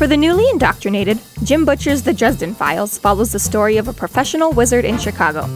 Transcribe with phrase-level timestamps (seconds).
[0.00, 4.50] For the newly indoctrinated, Jim Butcher's The Dresden Files follows the story of a professional
[4.50, 5.46] wizard in Chicago.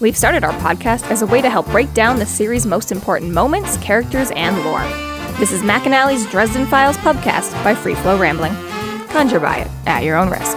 [0.00, 3.34] We've started our podcast as a way to help break down the series' most important
[3.34, 4.88] moments, characters, and lore.
[5.38, 8.54] This is McAnally's Dresden Files podcast by Free Flow Rambling.
[9.08, 10.56] Conjure by it at your own risk.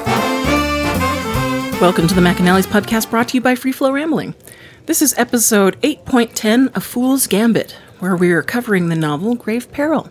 [1.81, 4.35] Welcome to the McAnally's podcast brought to you by Free Flow Rambling.
[4.85, 10.09] This is episode 8.10 of Fool's Gambit, where we are covering the novel Grave Peril.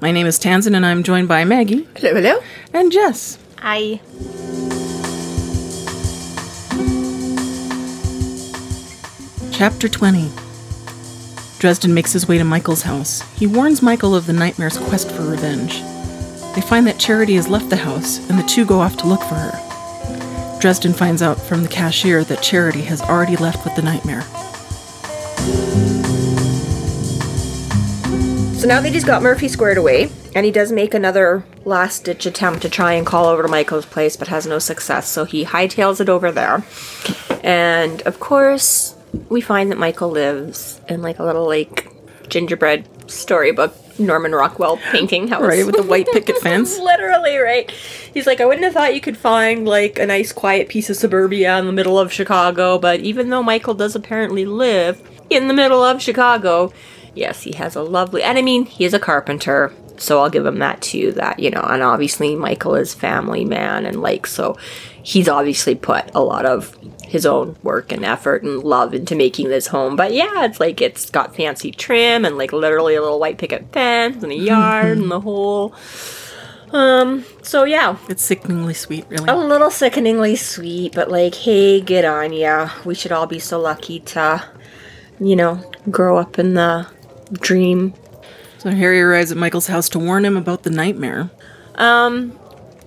[0.00, 1.88] My name is Tanzan, and I'm joined by Maggie.
[1.96, 2.40] Hello, hello.
[2.72, 3.36] And Jess.
[3.58, 4.00] Hi.
[9.50, 10.30] Chapter 20
[11.58, 13.22] Dresden makes his way to Michael's house.
[13.34, 15.80] He warns Michael of the nightmare's quest for revenge.
[16.54, 19.22] They find that Charity has left the house, and the two go off to look
[19.22, 20.58] for her.
[20.60, 24.24] Dresden finds out from the cashier that Charity has already left with the nightmare.
[28.58, 32.26] So now that he's got Murphy squared away, and he does make another last ditch
[32.26, 35.08] attempt to try and call over to Michael's place, but has no success.
[35.08, 36.64] So he hightails it over there.
[37.44, 38.96] And of course,
[39.28, 41.88] we find that Michael lives in like a little like
[42.28, 45.40] gingerbread storybook Norman Rockwell painting house.
[45.40, 46.80] Right, with the white picket fence.
[46.80, 47.70] Literally, right?
[47.70, 50.96] He's like, I wouldn't have thought you could find like a nice quiet piece of
[50.96, 55.54] suburbia in the middle of Chicago, but even though Michael does apparently live in the
[55.54, 56.72] middle of Chicago,
[57.18, 60.46] yes, he has a lovely and I mean, he is a carpenter, so I'll give
[60.46, 64.56] him that too, that, you know, and obviously Michael is family man and like so
[65.02, 69.48] he's obviously put a lot of his own work and effort and love into making
[69.48, 69.96] this home.
[69.96, 73.72] But yeah, it's like it's got fancy trim and like literally a little white picket
[73.72, 75.74] fence and a yard and the whole
[76.72, 79.26] um so yeah, It's sickeningly sweet, really.
[79.26, 82.70] a little sickeningly sweet, but like, hey, get on yeah.
[82.84, 84.44] We should all be so lucky to,
[85.18, 86.86] you know, grow up in the
[87.32, 87.94] dream.
[88.58, 91.30] So Harry arrives at Michael's house to warn him about the nightmare.
[91.76, 92.38] Um,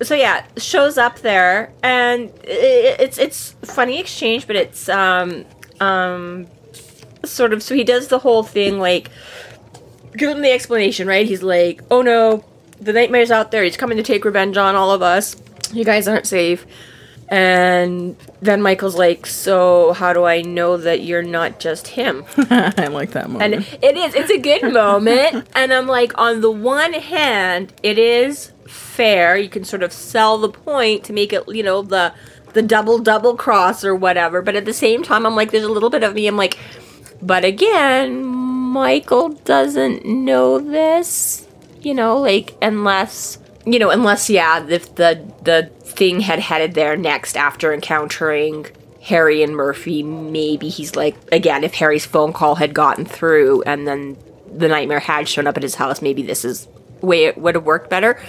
[0.02, 5.44] so yeah, shows up there, and i it's it's funny exchange, but it's um
[5.80, 6.46] um
[7.24, 9.10] sort of so he does the whole thing like
[10.16, 11.26] give him the explanation, right?
[11.26, 12.44] He's like, oh no,
[12.80, 13.64] the nightmare's out there.
[13.64, 15.36] He's coming to take revenge on all of us.
[15.72, 16.66] You guys aren't safe.
[17.32, 22.26] And then Michael's like, so how do I know that you're not just him?
[22.36, 23.54] I like that moment.
[23.54, 24.14] And it is.
[24.14, 25.48] It's a good moment.
[25.54, 29.38] and I'm like, on the one hand, it is fair.
[29.38, 32.12] You can sort of sell the point to make it, you know, the
[32.52, 34.42] the double double cross or whatever.
[34.42, 36.26] But at the same time, I'm like, there's a little bit of me.
[36.26, 36.58] I'm like,
[37.22, 41.48] but again, Michael doesn't know this.
[41.80, 46.96] You know, like unless you know, unless yeah, if the the thing had headed there
[46.96, 48.66] next after encountering
[49.02, 53.86] Harry and Murphy, maybe he's like again, if Harry's phone call had gotten through and
[53.86, 54.16] then
[54.54, 56.68] the nightmare had shown up at his house, maybe this is
[57.00, 58.20] way it would have worked better.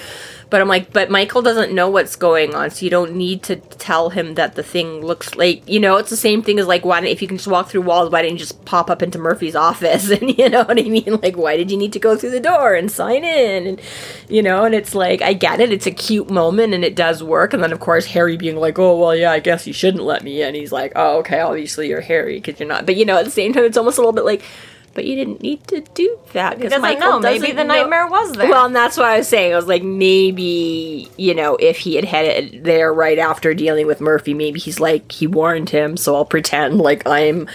[0.53, 3.55] But I'm like, but Michael doesn't know what's going on, so you don't need to
[3.55, 6.85] tell him that the thing looks like you know, it's the same thing as like
[6.85, 9.17] why if you can just walk through walls, why didn't you just pop up into
[9.17, 11.19] Murphy's office and you know what I mean?
[11.23, 13.81] Like why did you need to go through the door and sign in and
[14.29, 17.23] you know, and it's like I get it, it's a cute moment and it does
[17.23, 20.03] work, and then of course Harry being like, oh well, yeah, I guess you shouldn't
[20.03, 20.53] let me in.
[20.53, 23.31] He's like, oh okay, obviously you're Harry because you're not, but you know, at the
[23.31, 24.43] same time, it's almost a little bit like.
[24.93, 27.19] But you didn't need to do that because Michael know.
[27.19, 28.49] Maybe the know- nightmare was there.
[28.49, 29.53] Well, and that's what I was saying.
[29.53, 34.01] I was like, maybe you know, if he had headed there right after dealing with
[34.01, 35.97] Murphy, maybe he's like he warned him.
[35.97, 37.47] So I'll pretend like I'm.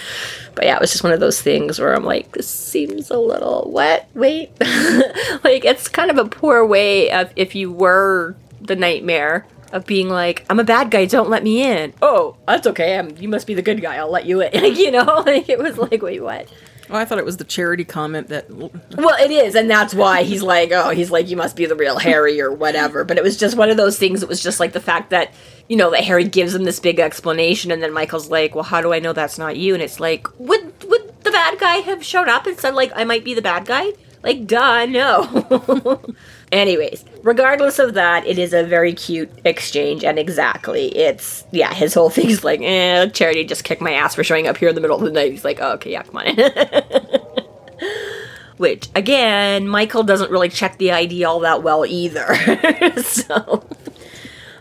[0.54, 3.19] But yeah, it was just one of those things where I'm like, this seems a
[3.19, 4.09] little what?
[4.15, 9.87] Wait, like it's kind of a poor way of if you were the nightmare of
[9.87, 11.93] being like, I'm a bad guy, don't let me in.
[12.03, 12.98] Oh, that's okay.
[12.98, 13.97] I'm, you must be the good guy.
[13.97, 14.60] I'll let you in.
[14.60, 16.48] Like, you know, like it was like, wait, what?
[16.91, 20.22] Oh, I thought it was the charity comment that Well, it is, and that's why
[20.22, 23.04] he's like, oh, he's like, you must be the real Harry or whatever.
[23.04, 24.22] But it was just one of those things.
[24.22, 25.32] It was just like the fact that
[25.69, 28.81] you know that Harry gives him this big explanation, and then Michael's like, well, how
[28.81, 29.75] do I know that's not you?
[29.75, 33.04] And it's like, would would the bad guy have shown up and said like, I
[33.04, 33.93] might be the bad guy?
[34.22, 36.03] Like, duh, no.
[36.50, 41.95] Anyways, regardless of that, it is a very cute exchange, and exactly, it's yeah, his
[41.95, 44.80] whole thing's like, eh, Charity just kicked my ass for showing up here in the
[44.80, 45.30] middle of the night.
[45.30, 46.27] He's like, oh, okay, yeah, come on.
[48.56, 52.34] Which, again, Michael doesn't really check the ID all that well either.
[53.03, 53.68] so,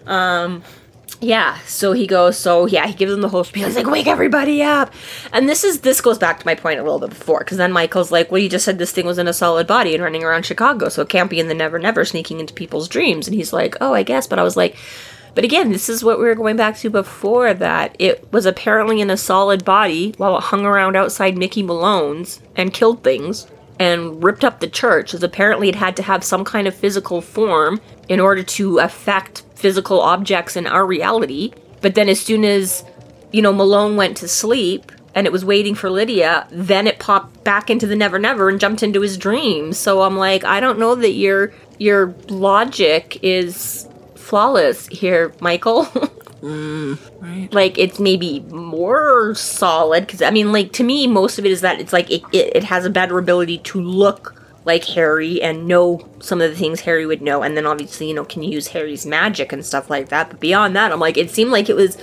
[0.06, 0.62] um,
[1.20, 3.66] yeah, so he goes, so yeah, he gives them the whole spiel.
[3.66, 4.94] He's like, wake everybody up.
[5.34, 7.72] And this is, this goes back to my point a little bit before, because then
[7.72, 10.24] Michael's like, well, you just said this thing was in a solid body and running
[10.24, 13.28] around Chicago, so it can't be in the Never Never sneaking into people's dreams.
[13.28, 14.76] And he's like, oh, I guess, but I was like,
[15.34, 19.02] but again, this is what we were going back to before that it was apparently
[19.02, 23.48] in a solid body while it hung around outside Mickey Malone's and killed things.
[23.80, 27.22] and ripped up the church, as apparently it had to have some kind of physical
[27.22, 27.80] form
[28.10, 31.52] in order to affect physical objects in our reality.
[31.82, 32.84] But then, as soon as,
[33.32, 37.44] you know, Malone went to sleep and it was waiting for Lydia, then it popped
[37.44, 39.78] back into the Never Never and jumped into his dreams.
[39.78, 45.88] So I'm like, I don't know that your your logic is flawless here, Michael.
[46.38, 47.52] Mm, right.
[47.52, 51.62] like it's maybe more solid because i mean like to me most of it is
[51.62, 54.37] that it's like it, it, it has a better ability to look
[54.68, 57.42] like harry and know some of the things harry would know.
[57.42, 60.30] And then obviously you know can use harry's magic and stuff like that.
[60.30, 61.98] But beyond that i'm like it seemed like it was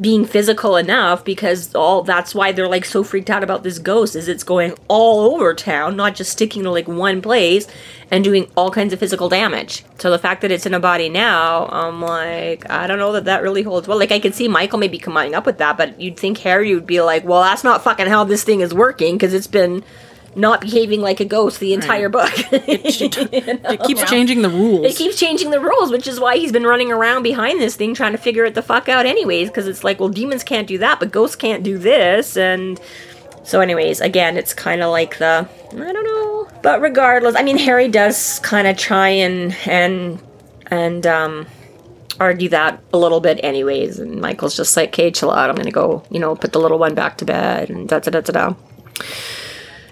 [0.00, 4.16] being physical enough because all that's why they're like so freaked out about this ghost
[4.16, 7.66] is it's going all over town not just sticking to like one place
[8.10, 9.84] and doing all kinds of physical damage.
[9.98, 13.26] So the fact that it's in a body now i'm like i don't know that
[13.26, 13.86] that really holds.
[13.86, 16.74] Well like i could see michael maybe coming up with that but you'd think harry
[16.74, 19.84] would be like well that's not fucking how this thing is working because it's been
[20.36, 24.86] not behaving like a ghost the entire book It keeps changing the rules.
[24.86, 27.94] it keeps changing the rules, which is why he's been running around behind this thing
[27.94, 29.48] trying to figure it the fuck out, anyways.
[29.48, 32.80] Because it's like, well, demons can't do that, but ghosts can't do this, and
[33.42, 37.58] so, anyways, again, it's kind of like the I don't know, but regardless, I mean,
[37.58, 40.22] Harry does kind of try and and
[40.66, 41.46] and um
[42.20, 45.48] argue that a little bit, anyways, and Michael's just like, "Okay, chill out.
[45.50, 48.10] I'm gonna go, you know, put the little one back to bed," and da da
[48.10, 48.54] da da da.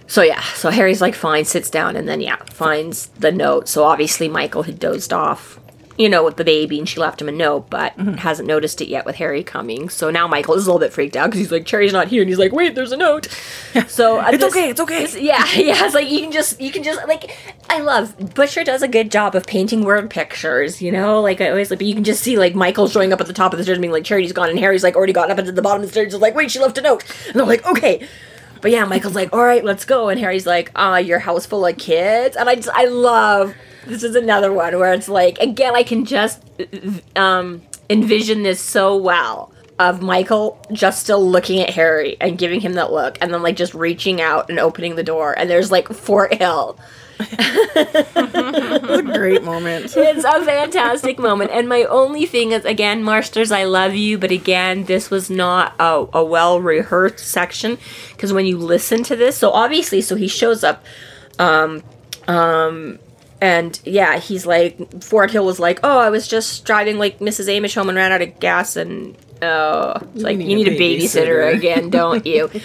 [0.08, 3.69] So yeah, so Harry's like fine, sits down, and then yeah, finds the note.
[3.69, 5.60] So obviously Michael had dozed off,
[5.99, 8.14] you know, with the baby, and she left him a note, but mm-hmm.
[8.14, 9.90] hasn't noticed it yet with Harry coming.
[9.90, 12.22] So now Michael is a little bit freaked out because he's like, Cherry's not here,
[12.22, 13.28] and he's like, wait, there's a note.
[13.87, 15.06] So uh, It's okay, it's okay.
[15.20, 15.84] yeah, yeah.
[15.84, 17.37] It's like you can just, you can just like,
[17.69, 20.81] I love Butcher does a good job of painting word pictures.
[20.81, 23.20] You know, like I always like, but you can just see like Michael showing up
[23.20, 25.32] at the top of the stairs, being like, Charity's gone, and Harry's like already gotten
[25.32, 27.34] up into the bottom of the stairs, just like, wait, she left a note, and
[27.34, 28.08] they're like, okay.
[28.60, 30.08] But yeah, Michael's like, all right, let's go.
[30.08, 32.37] And Harry's like, uh, your house full of kids.
[32.37, 33.55] And I just, I love,
[33.87, 36.43] this is another one where it's like, again, I can just
[37.16, 42.75] um, envision this so well of Michael just still looking at Harry and giving him
[42.75, 45.38] that look and then like just reaching out and opening the door.
[45.38, 46.78] And there's like Forthill.
[47.20, 49.94] It's a great moment.
[49.96, 51.50] It's a fantastic moment.
[51.52, 55.75] And my only thing is, again, Marsters, I love you, but again, this was not
[55.78, 57.78] a, a well rehearsed section
[58.12, 60.84] because when you listen to this, so obviously, so he shows up,
[61.38, 61.82] um,
[62.26, 62.98] um,
[63.40, 67.49] and yeah, he's like, Forthill was like, oh, I was just driving like Mrs.
[67.49, 70.79] Amish home and ran out of gas, and oh, it's like, need you need a
[70.79, 72.50] babysitter babysitter." again, don't you?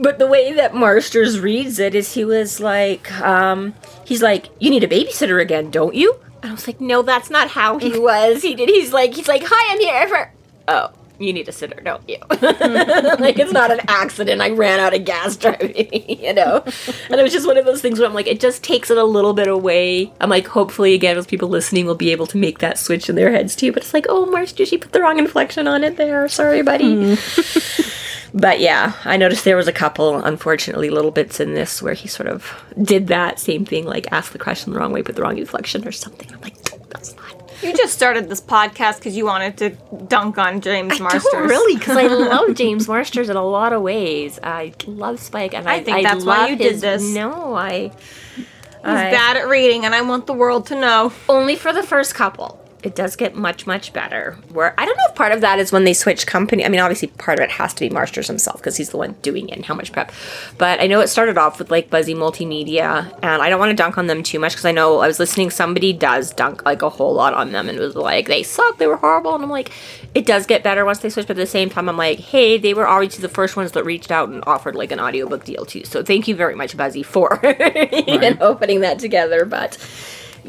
[0.00, 3.74] But the way that Marsters reads it is he was like, um,
[4.06, 6.18] he's like, you need a babysitter again, don't you?
[6.42, 8.40] And I was like, no, that's not how he was.
[8.40, 8.70] He did.
[8.70, 10.32] He's like, he's like, hi, I'm here for.
[10.68, 10.90] Oh,
[11.20, 12.18] you need a sitter, don't you?
[12.18, 13.22] Mm-hmm.
[13.22, 14.40] like it's not an accident.
[14.40, 15.88] I ran out of gas driving,
[16.20, 16.62] you know.
[17.08, 18.98] And it was just one of those things where I'm like, it just takes it
[18.98, 20.12] a little bit away.
[20.20, 23.16] I'm like, hopefully, again, those people listening will be able to make that switch in
[23.16, 23.72] their heads too.
[23.72, 26.28] But it's like, oh, Marster, she put the wrong inflection on it there.
[26.28, 26.96] Sorry, buddy.
[26.96, 27.96] Mm-hmm.
[28.32, 32.06] But yeah, I noticed there was a couple, unfortunately, little bits in this where he
[32.06, 35.22] sort of did that same thing, like ask the question the wrong way, put the
[35.22, 36.32] wrong inflection or something.
[36.32, 36.56] I'm like,
[36.90, 37.19] that's not.
[37.62, 39.70] You just started this podcast because you wanted to
[40.06, 41.24] dunk on James I Marsters.
[41.32, 44.38] don't really, because I love James Marsters in a lot of ways.
[44.42, 47.02] I love Spike, and I, I think that's why you did his- this.
[47.14, 47.90] No, I.
[48.38, 48.46] He's
[48.84, 51.12] I- bad at reading, and I want the world to know.
[51.28, 52.59] only for the first couple.
[52.82, 54.38] It does get much, much better.
[54.52, 56.64] Where I don't know if part of that is when they switch company.
[56.64, 59.16] I mean, obviously, part of it has to be Marsters himself because he's the one
[59.22, 60.12] doing it and how much prep.
[60.56, 63.76] But I know it started off with like Buzzy Multimedia, and I don't want to
[63.76, 65.50] dunk on them too much because I know I was listening.
[65.50, 68.86] Somebody does dunk like a whole lot on them and was like, they suck, they
[68.86, 69.72] were horrible, and I'm like,
[70.14, 71.26] it does get better once they switch.
[71.26, 73.84] But at the same time, I'm like, hey, they were already the first ones that
[73.84, 75.84] reached out and offered like an audiobook deal too.
[75.84, 77.40] So thank you very much, Buzzy, for
[78.06, 79.44] even opening that together.
[79.44, 79.76] But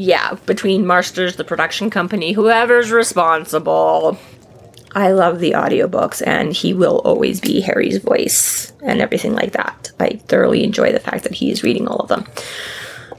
[0.01, 4.17] yeah, between Marsters, the production company, whoever's responsible.
[4.93, 9.91] I love the audiobooks, and he will always be Harry's voice and everything like that.
[9.99, 12.25] I thoroughly enjoy the fact that he is reading all of them.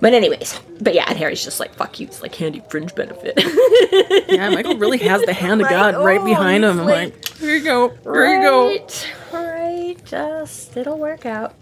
[0.01, 3.39] But anyways, but yeah, and Harry's just like, fuck you, it's like handy fringe benefit.
[4.29, 6.81] Yeah, Michael really has the hand of God Like, right oh, behind him.
[6.81, 8.69] I'm he's like, here you go, here you go.
[8.71, 11.55] Right, right, just it'll work out.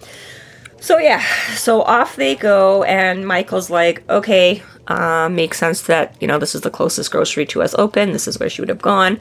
[0.80, 1.22] So yeah,
[1.54, 6.54] so off they go, and Michael's like, okay, uh, makes sense that you know this
[6.54, 8.12] is the closest grocery to us open.
[8.12, 9.20] This is where she would have gone.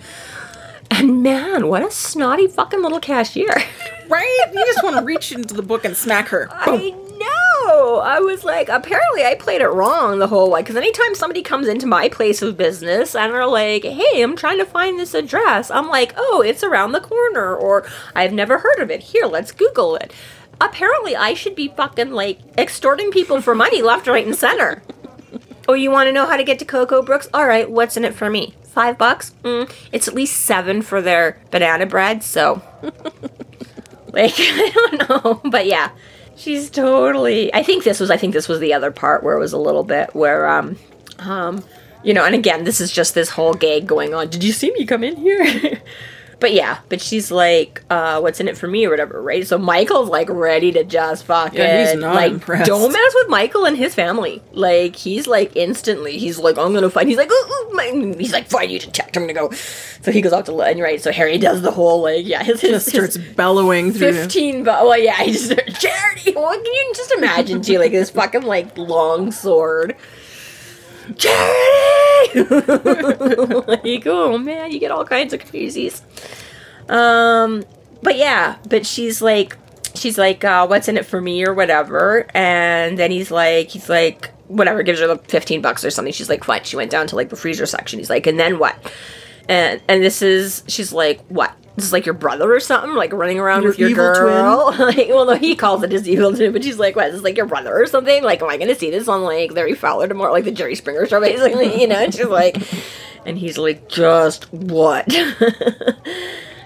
[0.92, 3.56] And man, what a snotty fucking little cashier.
[4.10, 4.46] Right?
[4.51, 6.50] You just want to reach into the book and smack her.
[6.51, 8.00] I know.
[8.00, 10.63] I was like, apparently I played it wrong the whole way.
[10.63, 14.58] Because anytime somebody comes into my place of business and are like, hey, I'm trying
[14.58, 18.80] to find this address, I'm like, oh, it's around the corner, or I've never heard
[18.80, 19.01] of it.
[19.04, 20.12] Here, let's Google it.
[20.62, 24.82] Apparently I should be fucking like extorting people for money left, right, and center.
[25.68, 27.28] Oh, you want to know how to get to Cocoa Brooks?
[27.32, 28.56] All right, what's in it for me?
[28.63, 29.36] Five bucks?
[29.44, 32.62] Mm, it's at least seven for their banana bread, so.
[34.12, 35.42] like, I don't know.
[35.51, 35.92] But yeah,
[36.36, 37.54] she's totally.
[37.54, 39.60] I think this was, I think this was the other part where it was a
[39.60, 40.78] little bit where, um,
[41.20, 41.63] um,
[42.04, 44.30] you know, and again, this is just this whole gag going on.
[44.30, 45.82] Did you see me come in here?
[46.39, 49.46] but yeah, but she's like, uh, what's in it for me or whatever, right?
[49.46, 52.65] So Michael's like ready to just fucking Yeah, he's not like impressed.
[52.67, 54.41] don't mess with Michael and his family.
[54.53, 57.08] Like he's like instantly, he's like, I'm gonna fight.
[57.08, 59.17] He's like, ooh, ooh, my, he's like, fine, you detect.
[59.17, 59.51] I'm gonna go.
[60.01, 61.01] So he goes off to and right.
[61.01, 64.13] So Harry does the whole like, yeah, his, his, Just starts bellowing through.
[64.13, 65.50] 15 but well yeah he just
[65.81, 69.96] charity well can you just imagine too like this fucking like long sword
[71.18, 72.44] charity
[73.84, 76.01] like oh man you get all kinds of crazies.
[76.89, 77.63] Um
[78.01, 79.58] but yeah but she's like
[79.96, 82.28] she's like uh what's in it for me or whatever.
[82.34, 86.13] And then he's like he's like whatever gives her like 15 bucks or something.
[86.13, 86.66] She's like what?
[86.66, 88.00] she went down to like the freezer section.
[88.00, 88.75] He's like and then what?
[89.48, 93.40] And and this is she's like what is like your brother or something like running
[93.40, 94.74] around Your with your girl.
[94.80, 97.38] Like well no he calls it his evil twin but she's like what this like
[97.38, 98.24] your brother or something?
[98.24, 101.06] Like am i gonna see this on like larry fowler tomorrow like the jerry springer
[101.06, 101.98] show basically you know?
[101.98, 102.58] And she's like
[103.26, 105.08] and he's like just what?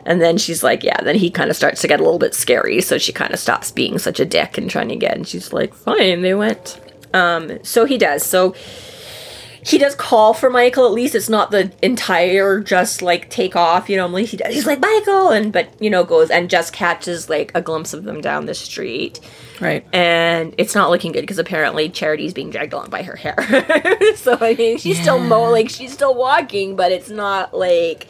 [0.05, 2.33] And then she's like yeah then he kind of starts to get a little bit
[2.35, 5.25] scary so she kind of stops being such a dick and trying to get and
[5.25, 6.79] she's like fine they went.
[7.13, 8.23] Um so he does.
[8.23, 8.53] So
[9.65, 10.85] he does call for Michael.
[10.85, 13.89] At least it's not the entire just like take off.
[13.89, 14.53] You know, at least he does.
[14.53, 18.03] He's like Michael, and but you know goes and just catches like a glimpse of
[18.03, 19.19] them down the street,
[19.61, 19.85] Right.
[19.93, 23.35] and it's not looking good because apparently Charity's being dragged along by her hair.
[24.15, 28.07] so I mean, she's still mo like she's still walking, but it's not like.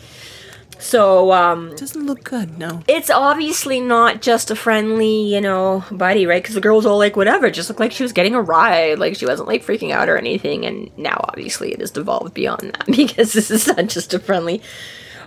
[0.84, 2.84] So um, Doesn't look good, no.
[2.90, 6.44] it's obviously not just a friendly, you know, buddy, right?
[6.44, 9.00] Because the girl was all like, whatever, just looked like she was getting a ride.
[9.00, 10.66] Like, she wasn't, like, freaking out or anything.
[10.66, 14.62] And now, obviously, it has devolved beyond that because this is not just a friendly.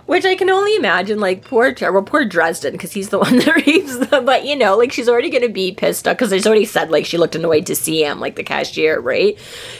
[0.07, 3.65] Which I can only imagine, like, poor, well, poor Dresden, because he's the one that
[3.67, 4.25] reads them.
[4.25, 7.05] But, you know, like, she's already to be pissed off, because there's already said, like,
[7.05, 9.37] she looked annoyed to see him, like, the cashier, right?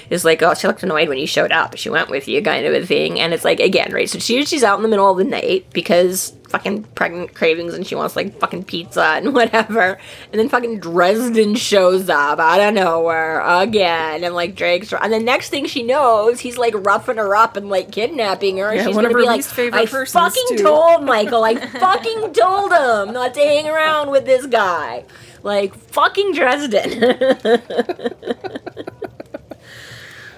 [0.09, 1.77] Is like, oh, she looked annoyed when you showed up.
[1.77, 3.19] She went with you, kind of a thing.
[3.19, 4.09] And it's like, again, right?
[4.09, 7.85] So she, she's out in the middle of the night because fucking pregnant cravings and
[7.85, 9.99] she wants like fucking pizza and whatever.
[10.31, 14.97] And then fucking Dresden shows up out of nowhere again and like drags her.
[15.01, 18.69] And the next thing she knows, he's like roughing her up and like kidnapping her.
[18.69, 23.13] And Yeah, she's gonna be like, I fucking too." told Michael, I fucking told him
[23.13, 25.03] not to hang around with this guy.
[25.43, 26.99] Like fucking Dresden.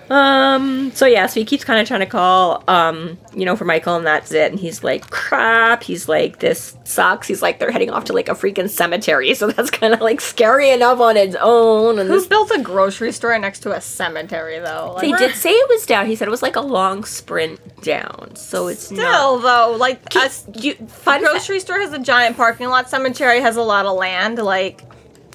[0.10, 0.92] Um.
[0.92, 1.28] So yeah.
[1.28, 4.32] So he keeps kind of trying to call, um, you know, for Michael, and that's
[4.32, 4.52] it.
[4.52, 8.28] And he's like, "Crap." He's like, "This sucks." He's like, "They're heading off to like
[8.28, 11.98] a freaking cemetery." So that's kind of like scary enough on its own.
[12.00, 14.94] And Who this, built a grocery store next to a cemetery, though?
[14.96, 16.08] Like, they did say it was down.
[16.08, 18.36] He said it was like a long sprint down.
[18.36, 19.00] So it's not.
[19.00, 22.90] Still, though, like us, you, fun grocery store has a giant parking lot.
[22.90, 24.40] Cemetery has a lot of land.
[24.40, 24.82] Like,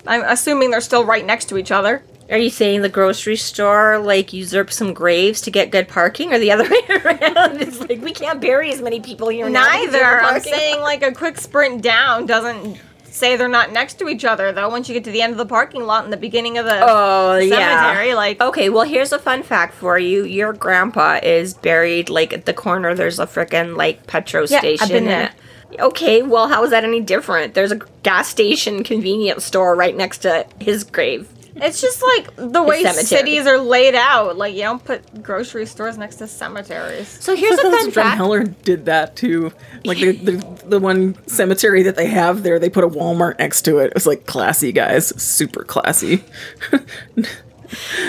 [0.07, 2.02] I'm assuming they're still right next to each other.
[2.31, 6.38] Are you saying the grocery store like usurped some graves to get good parking, or
[6.38, 7.61] the other way around?
[7.61, 9.49] It's like we can't bury as many people here.
[9.49, 10.02] Neither.
[10.04, 14.50] I'm saying like a quick sprint down doesn't say they're not next to each other
[14.52, 14.69] though.
[14.69, 16.81] Once you get to the end of the parking lot and the beginning of the
[16.83, 17.85] Oh yeah.
[17.93, 20.25] cemetery, like Okay, well here's a fun fact for you.
[20.25, 22.95] Your grandpa is buried like at the corner.
[22.95, 24.88] There's a frickin' like petrol Yeah, I've station.
[24.88, 25.33] been and-
[25.78, 27.54] Okay, well how is that any different?
[27.54, 31.28] There's a gas station convenience store right next to his grave.
[31.56, 33.04] It's just like the way cemetery.
[33.04, 34.37] cities are laid out.
[34.37, 37.08] Like you don't put grocery stores next to cemeteries.
[37.08, 38.16] So here's a fun Van fact.
[38.16, 39.52] Heller did that too.
[39.84, 43.62] Like the, the the one cemetery that they have there, they put a Walmart next
[43.62, 43.87] to it.
[43.87, 46.25] It was like classy, guys, super classy.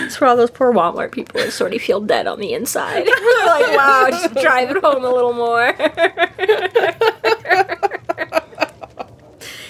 [0.04, 3.08] It's for all those poor Walmart people that sort of feel dead on the inside.
[3.46, 5.68] Like, wow, just drive it home a little more.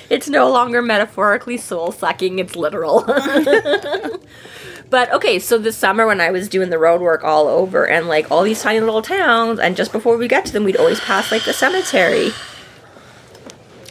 [0.10, 3.04] it's no longer metaphorically soul sucking, it's literal.
[4.90, 8.08] but okay, so this summer when I was doing the road work all over and
[8.08, 11.00] like all these tiny little towns, and just before we got to them, we'd always
[11.00, 12.32] pass like the cemetery.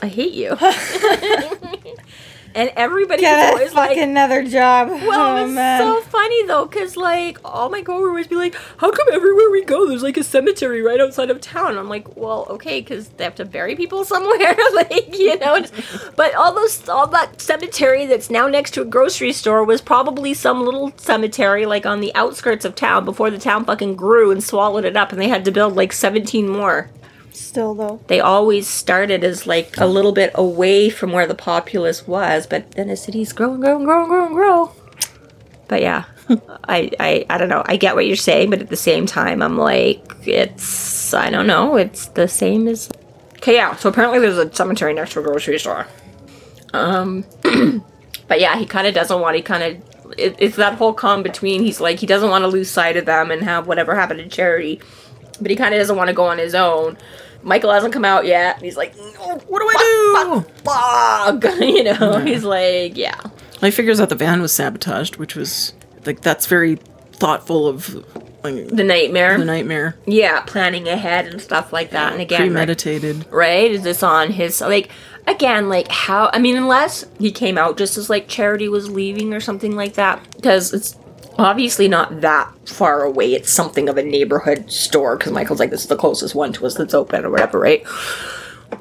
[0.03, 0.57] I hate you.
[2.55, 4.89] and everybody was always like, another job.
[4.89, 8.91] well, Oh, it was so funny though, because like all my coworkers be like, "How
[8.91, 12.47] come everywhere we go, there's like a cemetery right outside of town?" I'm like, "Well,
[12.51, 15.65] okay, because they have to bury people somewhere, like you know."
[16.17, 20.33] But all those, all that cemetery that's now next to a grocery store was probably
[20.33, 24.43] some little cemetery like on the outskirts of town before the town fucking grew and
[24.43, 26.91] swallowed it up, and they had to build like 17 more.
[27.35, 28.01] Still, though.
[28.07, 32.71] They always started as like a little bit away from where the populace was, but
[32.73, 34.73] then the city's grow and grow and grow and grow and grow.
[35.67, 36.05] But yeah,
[36.69, 37.63] I, I I don't know.
[37.67, 41.47] I get what you're saying, but at the same time, I'm like, it's I don't
[41.47, 41.77] know.
[41.77, 42.89] It's the same as.
[43.39, 43.75] Okay, yeah.
[43.77, 45.87] So apparently, there's a cemetery next to a grocery store.
[46.73, 47.25] Um,
[48.29, 49.37] but yeah, he kind of doesn't want.
[49.37, 51.63] He kind of it, it's that whole come between.
[51.63, 54.29] He's like he doesn't want to lose sight of them and have whatever happened to
[54.29, 54.81] charity,
[55.41, 56.97] but he kind of doesn't want to go on his own.
[57.45, 58.57] Michael hasn't come out yet.
[58.57, 60.45] And he's like, "No, What do I
[61.45, 61.61] do?
[61.61, 62.19] you know.
[62.21, 63.21] He's like, yeah.
[63.61, 65.73] He figures out the van was sabotaged, which was
[66.05, 66.77] like that's very
[67.13, 67.95] thoughtful of
[68.43, 69.39] like, The nightmare.
[69.39, 72.13] the nightmare, yeah, planning ahead and stuff like that.
[72.13, 73.27] And again, like, premeditated.
[73.31, 73.71] right?
[73.71, 74.91] Is this on his like
[75.27, 79.33] again like how I mean unless he came out just as like Charity was leaving
[79.33, 80.97] or something like that because it's
[81.39, 83.35] obviously not that far away.
[83.35, 86.67] It's something of a neighborhood store because Michael's like this is the closest one to
[86.67, 87.85] us that's open or whatever, right?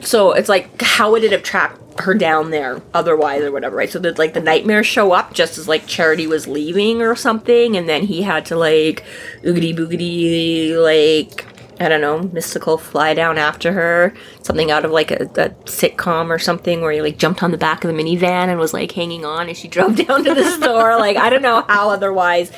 [0.02, 3.90] So it's like how would it have tracked her down there otherwise or whatever, right?
[3.90, 7.76] So did like the nightmare show up just as like Charity was leaving or something,
[7.78, 9.04] and then he had to like
[9.44, 11.46] oogity boogity like
[11.80, 14.14] I don't know, mystical fly down after her.
[14.44, 17.58] Something out of like a, a sitcom or something where he like jumped on the
[17.58, 20.44] back of the minivan and was like hanging on as she drove down to the
[20.52, 20.98] store.
[20.98, 22.52] Like I don't know how otherwise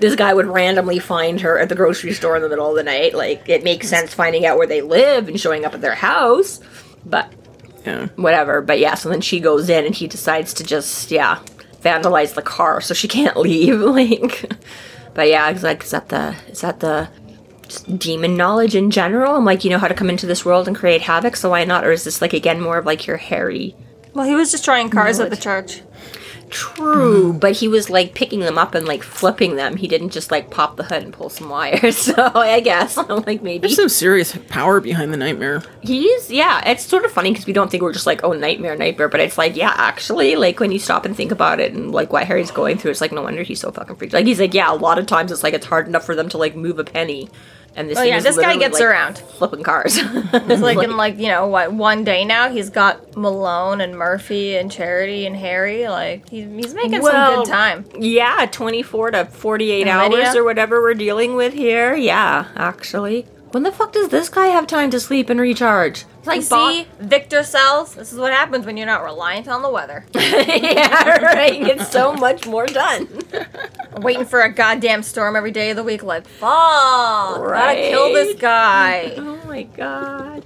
[0.00, 2.82] this guy would randomly find her at the grocery store in the middle of the
[2.82, 3.14] night.
[3.14, 6.60] Like it makes sense finding out where they live and showing up at their house.
[7.04, 7.32] But
[7.84, 8.06] Yeah.
[8.16, 8.60] whatever.
[8.62, 11.40] But yeah, so then she goes in and he decides to just yeah
[11.82, 13.78] vandalize the car so she can't leave.
[13.80, 14.50] like,
[15.12, 17.08] but yeah, it's like is that the is that the
[17.82, 19.34] demon knowledge in general?
[19.34, 21.64] I'm like, you know how to come into this world and create havoc, so why
[21.64, 21.84] not?
[21.84, 23.76] Or is this like again more of like your Harry?
[24.14, 25.82] Well, he was destroying cars at the church.
[26.50, 29.76] True, but he was like picking them up and like flipping them.
[29.76, 31.94] He didn't just like pop the hood and pull some wires.
[32.14, 35.62] So I guess I'm like maybe There's some serious power behind the nightmare.
[35.82, 38.76] He's yeah, it's sort of funny because we don't think we're just like oh nightmare
[38.76, 41.90] nightmare, but it's like yeah, actually like when you stop and think about it and
[41.90, 44.12] like what Harry's going through, it's like no wonder he's so fucking freaked.
[44.12, 46.28] Like he's like yeah, a lot of times it's like it's hard enough for them
[46.28, 47.30] to like move a penny,
[47.76, 49.18] and this Oh yeah, this guy gets like, around.
[49.18, 49.98] flipping cars.
[50.34, 54.56] It's like in like you know what one day now he's got Malone and Murphy
[54.56, 55.88] and Charity and Harry.
[55.88, 57.84] Like he, he's making some good time.
[57.98, 61.94] yeah, twenty four to forty eight hours or whatever we're dealing with here.
[61.94, 63.26] Yeah, actually.
[63.54, 66.06] When the fuck does this guy have time to sleep and recharge?
[66.18, 67.94] It's like You see, Victor Sells.
[67.94, 70.04] This is what happens when you're not reliant on the weather.
[70.12, 71.64] yeah, right.
[71.64, 73.06] Get so much more done.
[73.98, 76.02] Waiting for a goddamn storm every day of the week.
[76.02, 79.14] Like, fuck, gotta kill this guy.
[79.44, 80.44] Oh my god.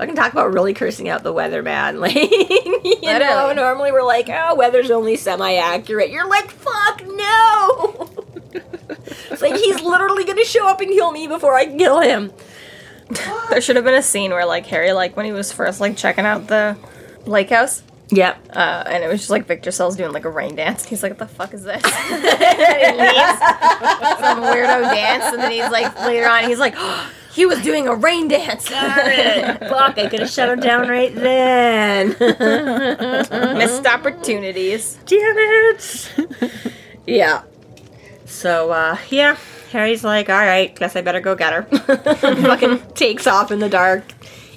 [0.00, 2.00] I can talk about really cursing out the weather, man.
[2.00, 6.10] Like, you know, normally we're like, oh, weather's only semi accurate.
[6.10, 8.10] You're like, fuck, no!
[8.88, 12.32] It's like he's literally gonna show up and kill me before I can kill him.
[13.48, 15.96] There should have been a scene where like Harry, like when he was first like
[15.96, 16.76] checking out the
[17.24, 17.82] lake house.
[18.10, 18.50] Yep.
[18.54, 20.84] Uh, and it was just like Victor Sells doing like a rain dance.
[20.84, 23.38] He's like, "What the fuck is this?" and he leaves
[24.20, 26.74] some weirdo dance, and then he's like, later on, he's like,
[27.32, 32.08] "He was doing a rain dance." Fuck, I could have shut him down right then.
[33.58, 34.98] Missed opportunities.
[35.06, 36.10] Damn it.
[37.06, 37.42] yeah.
[38.28, 39.36] So, uh, yeah.
[39.72, 41.62] Harry's like, all right, guess I better go get her.
[41.62, 44.04] Fucking takes off in the dark,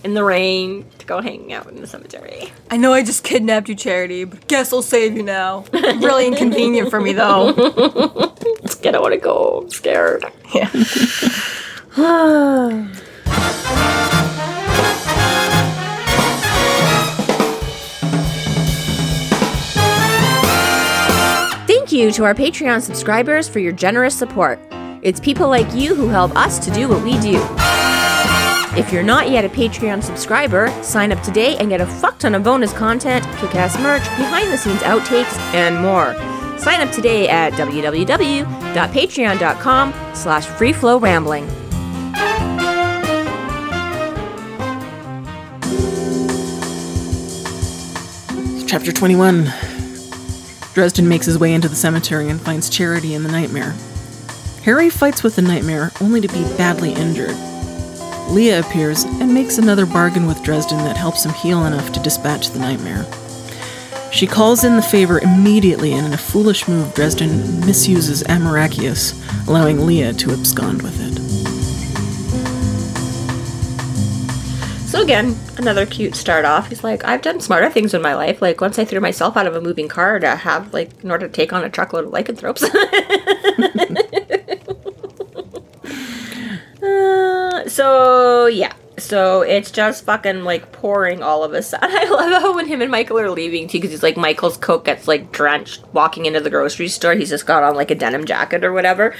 [0.03, 2.51] in the rain, to go hang out in the cemetery.
[2.69, 5.65] I know I just kidnapped you, Charity, but guess I'll save you now.
[5.73, 7.49] really inconvenient for me though.
[7.49, 9.61] I don't want to go.
[9.63, 10.23] I'm scared.
[10.53, 10.69] Yeah.
[21.91, 24.61] Thank you to our Patreon subscribers for your generous support.
[25.01, 27.37] It's people like you who help us to do what we do.
[28.79, 32.33] If you're not yet a Patreon subscriber, sign up today and get a fuck ton
[32.33, 36.13] of bonus content, kick-ass merch, behind-the-scenes outtakes, and more.
[36.57, 41.45] Sign up today at www.patreon.com slash freeflowrambling.
[48.65, 49.51] Chapter 21
[50.73, 53.75] Dresden makes his way into the cemetery and finds Charity in the nightmare.
[54.63, 57.35] Harry fights with the nightmare only to be badly injured.
[58.29, 62.51] Lea appears and makes another bargain with Dresden that helps him heal enough to dispatch
[62.51, 63.05] the nightmare.
[64.11, 69.13] She calls in the favor immediately, and in a foolish move, Dresden misuses Amoracchius,
[69.47, 71.60] allowing Lea to abscond with it.
[74.91, 76.67] So again, another cute start off.
[76.67, 78.41] He's like, I've done smarter things in my life.
[78.41, 81.29] Like once I threw myself out of a moving car to have like in order
[81.29, 82.61] to take on a truckload of lycanthropes.
[86.83, 88.73] uh, so yeah.
[89.01, 91.89] So it's just fucking like pouring all of a sudden.
[91.93, 94.85] I love how when him and Michael are leaving too, because he's like Michael's coat
[94.85, 97.15] gets like drenched walking into the grocery store.
[97.15, 99.15] He's just got on like a denim jacket or whatever,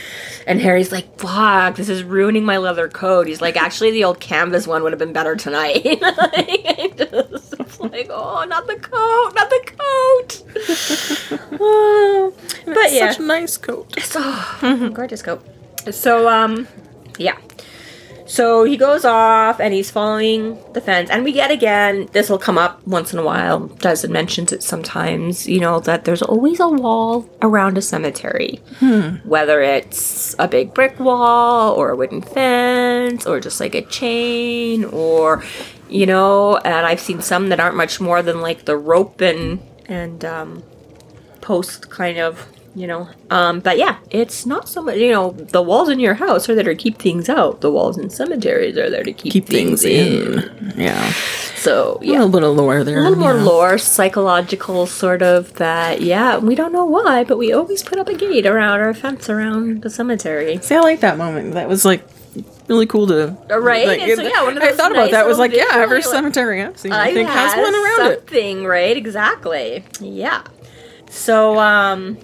[0.46, 4.20] and Harry's like, "Fuck, this is ruining my leather coat." He's like, "Actually, the old
[4.20, 9.32] canvas one would have been better tonight." like, just, it's like, oh, not the coat,
[9.36, 10.44] not the coat.
[11.60, 12.34] Oh,
[12.65, 14.00] but yeah, Such a nice coat.
[14.02, 15.41] so gorgeous coat.
[15.91, 16.67] So um,
[17.17, 17.38] yeah.
[18.32, 22.08] So he goes off and he's following the fence, and we get again.
[22.13, 23.67] This will come up once in a while.
[23.67, 25.50] Doesn't mentions it sometimes.
[25.50, 28.62] You know that there's always a wall around a cemetery,
[29.26, 34.86] whether it's a big brick wall or a wooden fence or just like a chain
[34.86, 35.44] or,
[35.89, 36.56] you know.
[36.56, 40.63] And I've seen some that aren't much more than like the rope and and um,
[41.41, 45.62] post kind of you know um but yeah it's not so much you know the
[45.62, 48.89] walls in your house are there to keep things out the walls in cemeteries are
[48.89, 50.73] there to keep, Keep things in.
[50.77, 51.12] Yeah.
[51.57, 52.99] so yeah A little bit lore there.
[52.99, 53.43] a little more yeah.
[53.43, 58.07] lore psychological sort of that yeah we don't know why but we always put up
[58.07, 61.53] a gate around our fence around the cemetery See, I like that moment.
[61.55, 62.07] That was like
[62.69, 63.36] really cool to.
[63.51, 63.86] Uh, right?
[63.86, 65.25] Like, so, yeah, one of I those thought about nice that.
[65.27, 68.19] Was like, yeah, every cemetery I've seen, I Uh, think has one around it.
[68.19, 68.95] something, right?
[68.95, 69.84] Exactly.
[69.99, 70.43] Yeah.
[71.10, 72.17] So, um,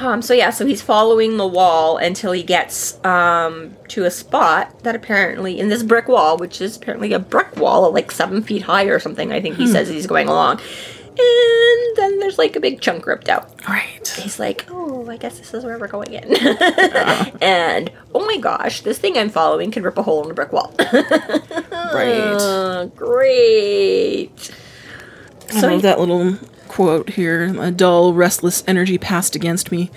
[0.00, 4.82] um, so yeah, so he's following the wall until he gets um to a spot
[4.82, 8.42] that apparently in this brick wall, which is apparently a brick wall of like seven
[8.42, 9.32] feet high or something.
[9.32, 9.42] I Hmm.
[9.42, 10.60] think he says he's going along,
[11.18, 14.06] and then there's like a big chunk ripped out Right.
[14.22, 16.36] he's like, oh, I guess this is where we're going in.
[17.42, 20.52] and oh my gosh, this thing I'm following can rip a hole in the brick
[20.52, 20.74] wall.
[21.94, 22.34] Right.
[22.38, 24.50] Uh, great.
[25.50, 26.36] I So love that little
[26.76, 27.56] quote here.
[27.58, 29.90] A dull, restless energy passed against me,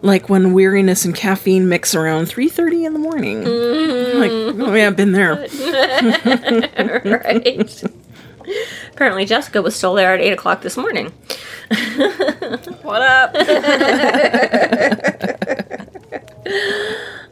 [0.00, 3.38] like when weariness and caffeine mix around 3.30 in the morning.
[3.40, 5.34] Like, oh yeah, I've been there.
[7.04, 7.84] right.
[8.92, 11.12] Apparently, Jessica was still there at eight o'clock this morning.
[12.82, 13.34] What up?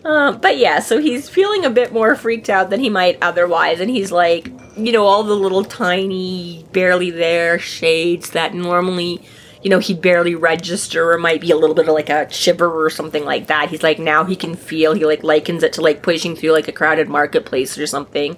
[0.04, 3.80] Um, but yeah, so he's feeling a bit more freaked out than he might otherwise,
[3.80, 9.20] and he's like, you know, all the little tiny, barely there shades that normally,
[9.62, 12.68] you know, he'd barely register or might be a little bit of like a shiver
[12.84, 13.70] or something like that.
[13.70, 16.68] He's like, now he can feel, he like likens it to like pushing through like
[16.68, 18.36] a crowded marketplace or something,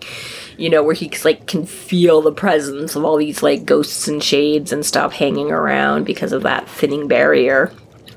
[0.57, 4.25] you know, where he like can feel the presence of all these like ghosts and
[4.25, 7.71] shades and stuff hanging around because of that thinning barrier.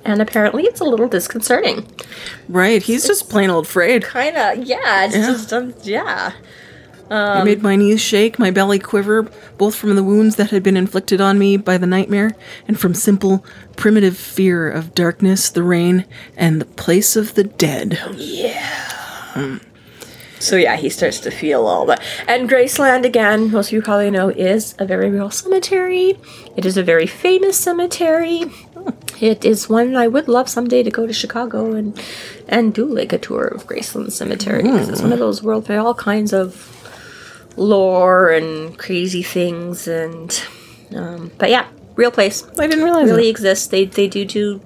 [0.06, 1.88] And apparently it's a little disconcerting.
[2.50, 4.04] Right, he's just plain old afraid.
[4.04, 5.06] Kind of, yeah.
[5.06, 5.28] It's Yeah.
[5.28, 6.34] just, um, yeah.
[7.10, 9.24] It um, made my knees shake, my belly quiver,
[9.58, 12.36] both from the wounds that had been inflicted on me by the nightmare,
[12.68, 16.06] and from simple, primitive fear of darkness, the rain,
[16.38, 18.00] and the place of the dead.
[18.16, 19.60] Yeah.
[20.39, 22.02] So yeah, he starts to feel all that.
[22.28, 26.20] And Graceland, again, most of you probably know, is a very real cemetery.
[26.58, 28.46] It is a very famous cemetery.
[29.22, 31.98] It is one I would love someday to go to Chicago and
[32.50, 35.80] and do like a tour of Graceland Cemetery because it's one of those world where
[35.80, 36.83] all kinds of
[37.56, 40.44] lore and crazy things and
[40.96, 42.44] um, but yeah, real place.
[42.60, 43.72] I didn't realize really exist.
[43.72, 44.62] They they do do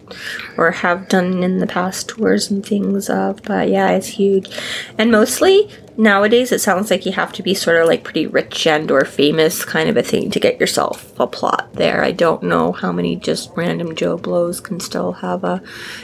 [0.58, 4.50] or have done in the past tours and things of, but yeah, it's huge.
[4.98, 8.68] And mostly nowadays it sounds like you have to be sort of like pretty rich
[8.68, 12.04] and or famous kind of a thing to get yourself a plot there.
[12.04, 15.62] I don't know how many just random Joe Blows can still have a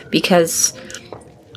[0.09, 0.73] because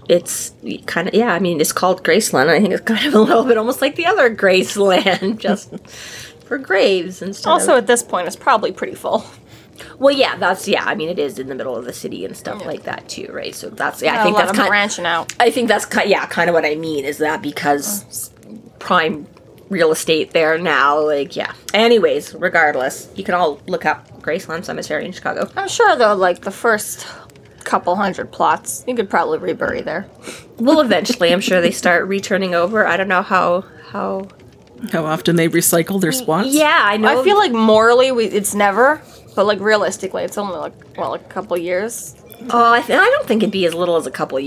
[0.08, 0.54] it's
[0.86, 2.48] kind of yeah, I mean it's called Graceland.
[2.48, 5.74] I think it's kind of a little bit almost like the other Graceland just
[6.46, 7.52] for graves and stuff.
[7.52, 9.24] also, at this point, it's probably pretty full.
[9.98, 10.84] Well, yeah, that's yeah.
[10.84, 13.28] I mean, it is in the middle of the city and stuff like that too,
[13.30, 13.54] right?
[13.54, 14.20] So that's yeah.
[14.20, 14.68] I think that's of kind.
[14.68, 15.34] branching out.
[15.38, 16.08] I think that's kind.
[16.08, 18.78] Yeah, kind of what I mean is that because mm.
[18.78, 19.26] prime
[19.68, 21.52] real estate there now, like yeah.
[21.74, 25.50] Anyways, regardless, you can all look up Graceland Cemetery in Chicago.
[25.56, 27.06] I'm sure though, like the first
[27.66, 30.08] couple hundred plots, you could probably rebury there.
[30.58, 32.86] Well, eventually, I'm sure they start returning over.
[32.86, 34.28] I don't know how how.
[34.92, 36.48] How often they recycle their spots?
[36.50, 37.20] Yeah, I know.
[37.20, 39.00] I feel like morally, we, it's never,
[39.34, 42.14] but like realistically, it's only like well, like a couple years.
[42.50, 44.44] Oh, I, th- I don't think it'd be as little as a couple of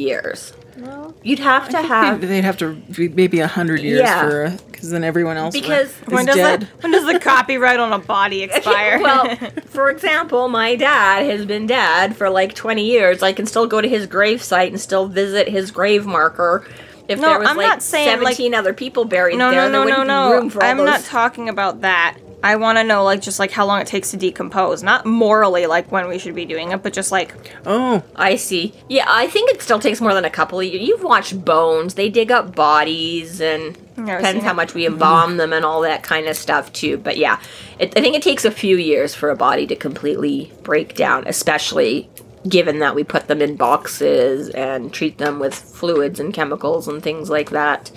[0.85, 1.13] years.
[1.23, 4.21] You'd have to have They'd have to be maybe a hundred years Yeah.
[4.29, 6.61] for because then everyone else Because- is When does dead.
[6.61, 8.99] the when does the copyright on a body expire?
[9.01, 9.35] well,
[9.67, 13.21] for example, my dad has been dead for like 20 years.
[13.23, 16.65] I can still go to his grave site and still visit his grave marker.
[17.07, 19.61] If No, there was I'm like not saying, like- 17 other people buried no, there,
[19.67, 20.29] no, no, there no, wouldn't no.
[20.29, 20.85] be room for all I'm those.
[20.85, 22.17] not talking about that.
[22.41, 25.65] I want to know like just like how long it takes to decompose, not morally
[25.65, 27.33] like when we should be doing it, but just like
[27.65, 28.73] Oh, I see.
[28.87, 30.87] Yeah, I think it still takes more than a couple of years.
[30.87, 31.95] You've watched Bones.
[31.95, 36.03] They dig up bodies and Never Depends how much we embalm them and all that
[36.03, 36.97] kind of stuff too.
[36.97, 37.41] But yeah,
[37.77, 41.27] it, I think it takes a few years for a body to completely break down,
[41.27, 42.09] especially
[42.47, 47.03] given that we put them in boxes and treat them with fluids and chemicals and
[47.03, 47.91] things like that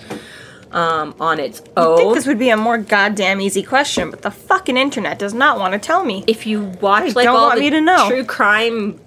[0.73, 1.93] um, on its own.
[1.93, 5.33] I think this would be a more goddamn easy question, but the fucking internet does
[5.33, 6.23] not want to tell me.
[6.27, 8.07] if you watch like don't all want the me to know.
[8.07, 8.99] true crime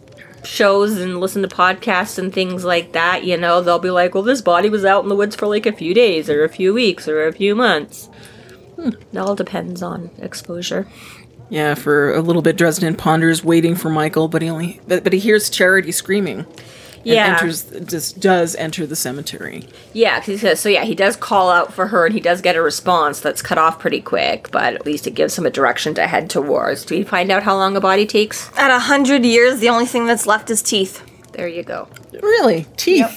[0.44, 4.22] shows and listen to podcasts and things like that, you know, they'll be like, "Well,
[4.22, 6.72] this body was out in the woods for like a few days or a few
[6.72, 8.08] weeks or a few months."
[8.76, 8.90] Hmm.
[9.12, 10.86] It all depends on exposure.
[11.48, 15.12] Yeah, for a little bit, Dresden ponders, waiting for Michael, but he only but, but
[15.12, 16.46] he hears Charity screaming.
[17.06, 17.36] And Yeah.
[17.40, 19.68] enters just does enter the cemetery.
[19.92, 20.68] Yeah, 'cause he says so.
[20.68, 23.58] Yeah, he does call out for her, and he does get a response that's cut
[23.58, 24.48] off pretty quick.
[24.50, 26.84] But at least it gives him a direction to head towards.
[26.84, 28.50] Do we find out how long a body takes?
[28.56, 31.00] At a hundred years, the only thing that's left is teeth.
[31.32, 31.86] There you go.
[32.22, 32.98] Really, teeth.
[32.98, 33.12] Yep.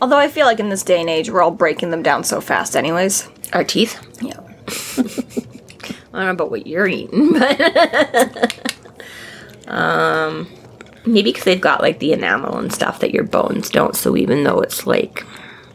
[0.00, 2.40] Although I feel like in this day and age, we're all breaking them down so
[2.40, 3.26] fast, anyways.
[3.52, 3.98] Our teeth.
[4.20, 4.38] Yeah.
[6.12, 8.54] I don't know about what you're eating, but
[9.66, 10.46] um,
[11.06, 13.94] maybe because they've got like the enamel and stuff that your bones don't.
[13.96, 15.24] So even though it's like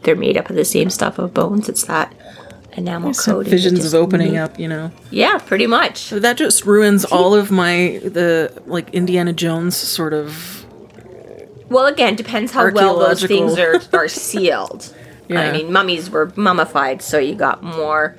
[0.02, 2.12] they're made up of the same stuff of bones, it's that
[2.72, 3.50] enamel Some coating.
[3.50, 4.90] visions of opening up, you know.
[5.10, 5.98] Yeah, pretty much.
[5.98, 10.64] So that just ruins all of my the like Indiana Jones sort of.
[11.68, 14.94] Well, again, depends how well those things are, are sealed.
[15.28, 15.40] yeah.
[15.40, 18.16] I mean, mummies were mummified, so you got more.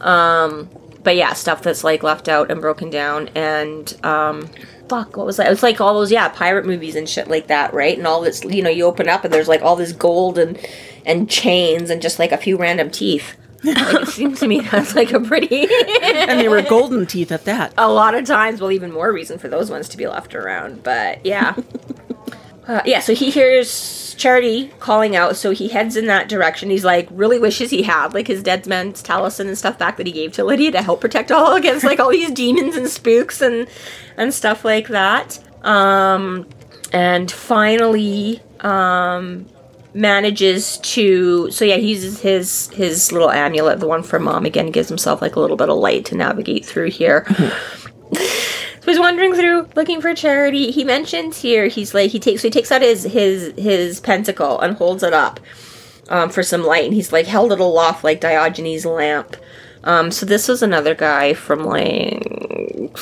[0.00, 0.68] Um,
[1.04, 4.48] but yeah, stuff that's like left out and broken down, and um,
[4.88, 5.50] fuck, what was that?
[5.50, 7.96] It's like all those yeah pirate movies and shit like that, right?
[7.96, 10.58] And all this, you know, you open up and there's like all this gold and
[11.04, 13.36] and chains and just like a few random teeth.
[13.62, 15.66] like, it seems to me that's like a pretty
[16.02, 17.74] And they were golden teeth at that.
[17.78, 20.82] a lot of times, well, even more reason for those ones to be left around.
[20.82, 21.56] But yeah.
[22.68, 26.70] uh, yeah, so he hears Charity calling out, so he heads in that direction.
[26.70, 30.06] He's like, really wishes he had, like, his dead man's talisman and stuff back that
[30.06, 33.42] he gave to Lydia to help protect all against, like, all these demons and spooks
[33.42, 33.68] and,
[34.16, 35.38] and stuff like that.
[35.62, 36.48] Um,
[36.92, 39.46] and finally, um,
[39.94, 44.70] manages to so yeah he uses his his little amulet the one for mom again
[44.70, 47.26] gives himself like a little bit of light to navigate through here.
[48.86, 50.70] So he's wandering through looking for charity.
[50.70, 54.60] He mentions here he's like he takes so he takes out his his his pentacle
[54.60, 55.40] and holds it up
[56.08, 59.34] um, for some light and he's like held it aloft like diogenes lamp.
[59.82, 62.96] Um, so this was another guy from like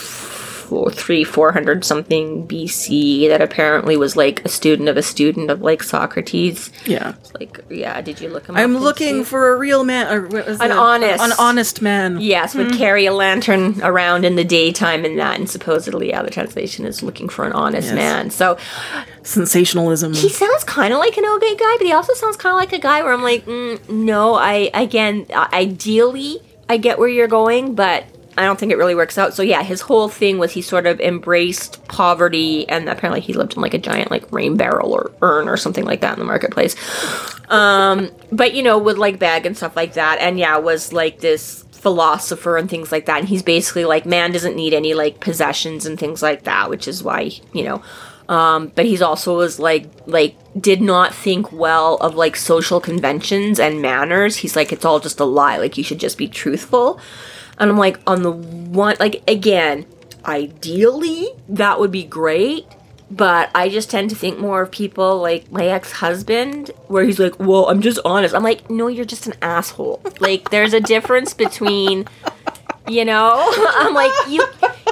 [0.65, 5.51] four, three, four hundred something BC that apparently was like a student of a student
[5.51, 6.71] of like Socrates.
[6.87, 7.15] Yeah.
[7.21, 8.61] It's like, yeah, did you look him up?
[8.63, 9.25] I'm looking see?
[9.31, 10.13] for a real man.
[10.13, 10.77] Or what was An it?
[10.77, 11.23] honest.
[11.23, 12.21] An honest man.
[12.21, 16.31] Yes, would carry a lantern around in the daytime and that, and supposedly, yeah, the
[16.31, 17.95] translation is looking for an honest Yes.
[17.95, 18.31] man.
[18.31, 18.57] So
[19.23, 20.13] Sensationalism.
[20.15, 22.73] he sounds kind of like an okay guy, but he also sounds kind of like
[22.73, 27.75] a guy where I'm like, mm, no, I again, ideally, I get where you're going,
[27.75, 28.05] but
[28.37, 29.35] I don't think it really works out.
[29.35, 33.55] So yeah, his whole thing was he sort of embraced poverty, and apparently he lived
[33.55, 36.25] in like a giant like rain barrel or urn or something like that in the
[36.25, 36.75] marketplace.
[37.49, 41.21] Um, but you know, with like bag and stuff like that, and yeah, was like
[41.21, 43.21] this philosopher and things like that.
[43.21, 46.89] And he's basically like, man doesn't need any like possessions and things like that, which
[46.89, 47.83] is why you know.
[48.29, 53.61] Um, but he's also was like like did not think well of like social conventions
[53.61, 54.37] and manners.
[54.37, 55.59] He's like, it's all just a lie.
[55.59, 56.99] Like you should just be truthful.
[57.59, 59.87] And I'm like, on the one, like again,
[60.25, 62.67] ideally that would be great.
[63.11, 67.19] But I just tend to think more of people like my ex husband, where he's
[67.19, 68.35] like, Well, I'm just honest.
[68.35, 70.03] I'm like, No, you're just an asshole.
[70.21, 72.07] Like, there's a difference between,
[72.89, 73.53] you know?
[73.77, 74.47] I'm like, You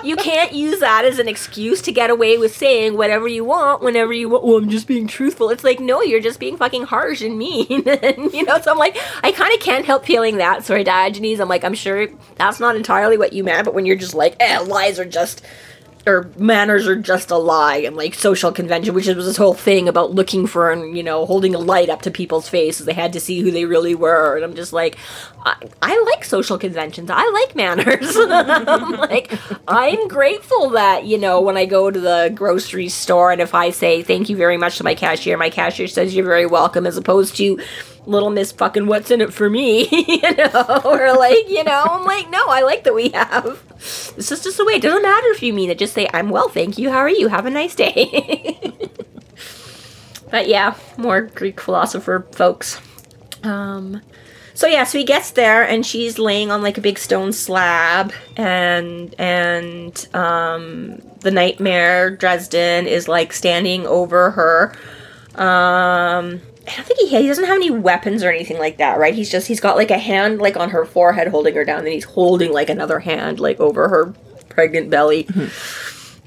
[0.05, 3.83] you can't use that as an excuse to get away with saying whatever you want
[3.83, 4.44] whenever you want.
[4.44, 5.50] Well, I'm just being truthful.
[5.50, 7.88] It's like, no, you're just being fucking harsh and mean.
[7.88, 10.64] and, you know, so I'm like, I kind of can't help feeling that.
[10.64, 11.40] Sorry, Diogenes.
[11.40, 14.37] I'm like, I'm sure that's not entirely what you meant, but when you're just like,
[14.40, 15.42] eh, lies are just
[16.06, 19.88] or manners are just a lie and like social convention which was this whole thing
[19.88, 22.86] about looking for and you know holding a light up to people's faces.
[22.86, 24.96] They had to see who they really were and i'm just like
[25.44, 27.10] i, I like social conventions.
[27.12, 28.16] I like manners.
[28.16, 29.32] I'm like
[29.68, 33.70] i'm grateful that you know when i go to the grocery store and if i
[33.70, 36.96] say thank you very much to my cashier my cashier says you're very welcome as
[36.96, 37.58] opposed to
[38.04, 40.80] little miss fucking what's in it for me you know?
[40.84, 41.84] Or like you know?
[41.88, 43.62] I'm like no i like that we have
[44.16, 45.78] this is just the way it doesn't matter if you mean it.
[45.78, 46.90] Just say i'm well thank you.
[46.90, 47.28] How are you?
[47.28, 48.60] Have a nice day.
[50.30, 52.80] But yeah more greek philosopher folks.
[53.42, 54.00] Um
[54.54, 58.12] so yeah so he gets there and she's laying on like a big stone slab
[58.36, 64.74] and and um the nightmare dresden is like standing over her.
[65.34, 69.14] Um I don't think he he doesn't have any weapons or anything like that, right?
[69.14, 71.92] He's just he's got like a hand like on her forehead holding her down, then
[71.92, 74.14] he's holding like another hand like over her
[74.48, 75.27] pregnant belly.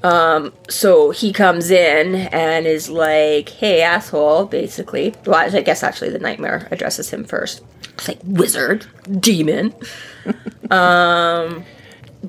[0.02, 6.10] Um, so he comes in and is like, "Hey, asshole!" Basically, well, I guess actually
[6.10, 7.62] the nightmare addresses him first.
[7.94, 8.86] It's like wizard,
[9.20, 9.74] demon.
[10.70, 11.64] um,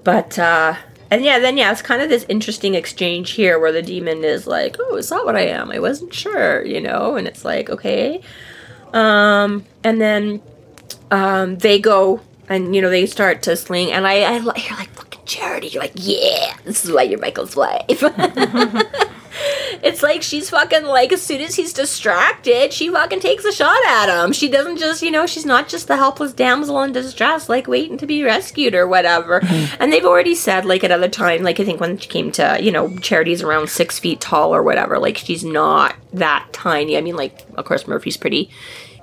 [0.04, 0.76] but uh,
[1.10, 4.48] and yeah, then yeah, it's kind of this interesting exchange here where the demon is
[4.48, 5.72] like, "Oh, it's not what I am?
[5.72, 8.22] I wasn't sure," you know, and it's like, okay.
[8.93, 10.41] Um, and then
[11.12, 14.96] um, they go and you know they start to sling, and I, I you're like
[15.27, 15.67] charity.
[15.67, 17.85] You're like, yeah, this is why you're Michael's wife.
[19.83, 23.79] it's like she's fucking like as soon as he's distracted, she fucking takes a shot
[23.85, 24.31] at him.
[24.31, 27.97] She doesn't just you know she's not just the helpless damsel in distress like waiting
[27.97, 29.41] to be rescued or whatever.
[29.79, 32.57] and they've already said like at other time, like I think when she came to
[32.61, 36.97] you know charity's around six feet tall or whatever, like she's not that tiny.
[36.97, 38.49] I mean like of course Murphy's pretty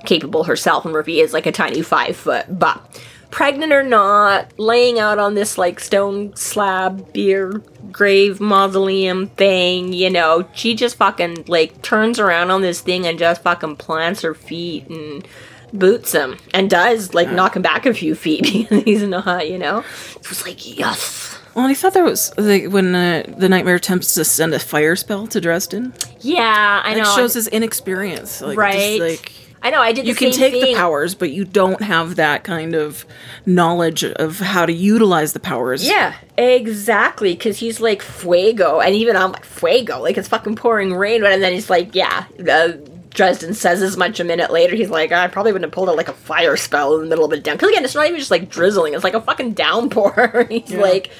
[0.04, 3.00] capable herself, and Murphy is like a tiny five foot, but
[3.34, 10.08] pregnant or not, laying out on this like stone slab bier grave mausoleum thing, you
[10.08, 14.34] know, she just fucking like turns around on this thing and just fucking plants her
[14.34, 15.26] feet and
[15.72, 19.58] boots him and does like knock him back a few feet because he's not, you
[19.58, 19.78] know.
[20.14, 21.36] It was like yes.
[21.56, 24.94] Well, I thought there was like when uh, the nightmare attempts to send a fire
[24.94, 25.92] spell to Dresden.
[26.20, 27.00] Yeah, I know.
[27.00, 28.40] It shows his inexperience.
[28.40, 29.00] Like, Right.
[29.00, 29.32] Just, like
[29.64, 29.80] I know.
[29.80, 30.06] I did.
[30.06, 30.62] You can take thing.
[30.62, 33.06] the powers, but you don't have that kind of
[33.46, 35.88] knowledge of how to utilize the powers.
[35.88, 37.32] Yeah, exactly.
[37.32, 41.24] Because he's like fuego, and even I'm like fuego, like it's fucking pouring rain.
[41.24, 42.26] And then he's like, yeah.
[42.46, 42.72] Uh,
[43.14, 44.74] Dresden says as much a minute later.
[44.74, 47.24] He's like, I probably wouldn't have pulled out like a fire spell in the middle
[47.24, 47.56] of a down.
[47.56, 50.46] Because again, it's not even just like drizzling; it's like a fucking downpour.
[50.50, 51.10] he's like,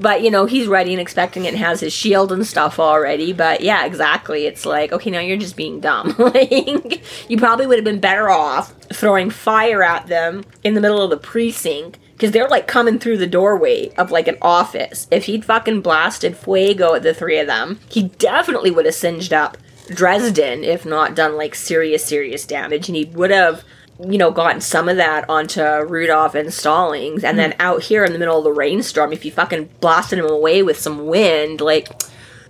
[0.00, 3.32] but you know, he's ready and expecting it, and has his shield and stuff already.
[3.32, 4.46] But yeah, exactly.
[4.46, 6.14] It's like, okay, now you're just being dumb.
[6.18, 11.02] like, you probably would have been better off throwing fire at them in the middle
[11.02, 15.06] of the precinct because they're like coming through the doorway of like an office.
[15.10, 19.32] If he'd fucking blasted fuego at the three of them, he definitely would have singed
[19.32, 19.56] up
[19.88, 23.64] Dresden, if not done like serious, serious damage, and he would have.
[24.02, 27.38] You know, gotten some of that onto Rudolph and Stallings, and hmm.
[27.38, 30.62] then out here in the middle of the rainstorm, if you fucking blasted him away
[30.62, 31.88] with some wind, like,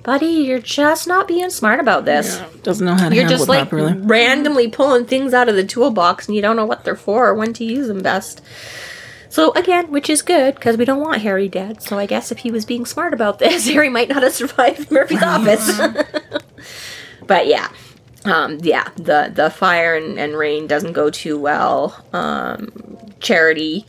[0.03, 2.41] buddy, you're just not being smart about this.
[2.63, 3.95] Doesn't know how to You're handle just like properly.
[3.95, 7.35] randomly pulling things out of the toolbox and you don't know what they're for or
[7.35, 8.41] when to use them best.
[9.29, 11.83] So again, which is good because we don't want Harry dead.
[11.83, 14.91] So I guess if he was being smart about this, Harry might not have survived
[14.91, 15.81] Murphy's office.
[17.27, 17.71] but yeah,
[18.25, 22.05] um, yeah, the the fire and, and rain doesn't go too well.
[22.13, 23.87] Um, Charity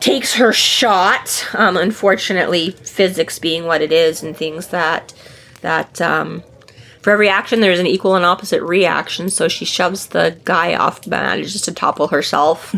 [0.00, 1.46] takes her shot.
[1.54, 5.12] Um, unfortunately, physics being what it is, and things that
[5.62, 6.42] that um,
[7.00, 9.28] for every action there's an equal and opposite reaction.
[9.30, 12.74] So she shoves the guy off, manages to topple herself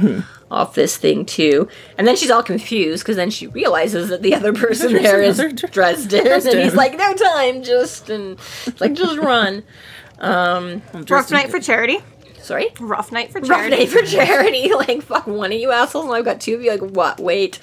[0.51, 4.35] off this thing too, and then she's all confused because then she realizes that the
[4.35, 8.95] other person there is another Dresden, and he's like, "No time, just and it's like
[8.95, 9.63] just run."
[10.21, 11.99] Rough night for charity.
[12.41, 12.69] Sorry.
[12.79, 13.51] Rough night for charity.
[13.51, 13.77] Rough charity.
[13.77, 14.69] day for charity.
[14.77, 16.71] Like, fuck one of you assholes, and I've got two of you.
[16.71, 17.19] Like, what?
[17.19, 17.59] Wait.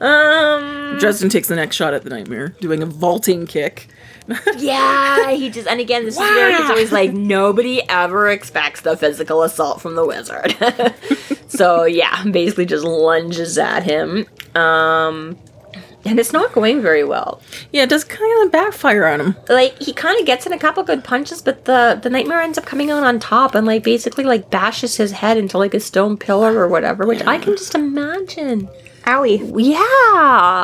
[0.00, 0.96] Um.
[0.98, 3.88] Dresden takes the next shot at the nightmare, doing a vaulting kick.
[4.56, 5.68] Yeah, he just.
[5.68, 9.94] And again, this is where it's always like nobody ever expects the physical assault from
[9.94, 10.56] the wizard.
[11.48, 14.26] so yeah, basically just lunges at him.
[14.56, 15.38] Um.
[16.06, 17.40] And it's not going very well.
[17.72, 19.36] Yeah, it does kind of backfire on him.
[19.48, 22.58] Like he kind of gets in a couple good punches, but the the nightmare ends
[22.58, 25.80] up coming out on top and like basically like bashes his head into like a
[25.80, 28.68] stone pillar or whatever, which I can just imagine.
[29.04, 29.38] Owie.
[29.64, 29.78] Yeah,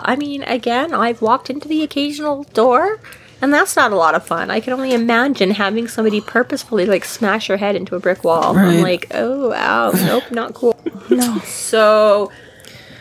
[0.05, 2.99] I mean, again, I've walked into the occasional door,
[3.41, 4.51] and that's not a lot of fun.
[4.51, 8.57] I can only imagine having somebody purposefully like smash your head into a brick wall.
[8.57, 8.83] I'm Right.
[8.83, 10.77] like, oh, ow, nope, not cool.
[11.11, 11.39] no.
[11.45, 12.33] So,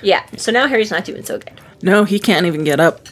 [0.03, 0.23] yeah.
[0.37, 1.59] So now Harry's not doing so good.
[1.83, 3.07] No, he can't even get up.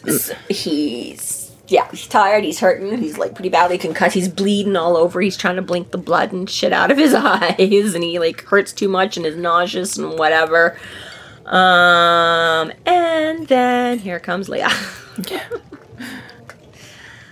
[0.50, 2.44] He's yeah, he's tired.
[2.44, 2.98] He's hurting.
[2.98, 4.16] He's like pretty badly concussed.
[4.16, 5.22] He's bleeding all over.
[5.22, 8.44] He's trying to blink the blood and shit out of his eyes, and he like
[8.44, 10.78] hurts too much and is nauseous and whatever.
[11.46, 14.66] Um, and then here comes Lea.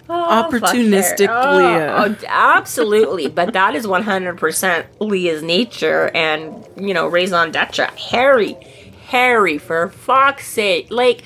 [0.10, 1.58] Oh, Opportunistic her.
[1.58, 1.65] Lea.
[1.92, 3.27] Oh, oh, absolutely.
[3.27, 7.88] but that is 100% Lea's nature and, you know, raison d'etre.
[8.12, 8.56] Harry,
[9.08, 10.88] Harry, for fuck's sake.
[10.90, 11.24] Like,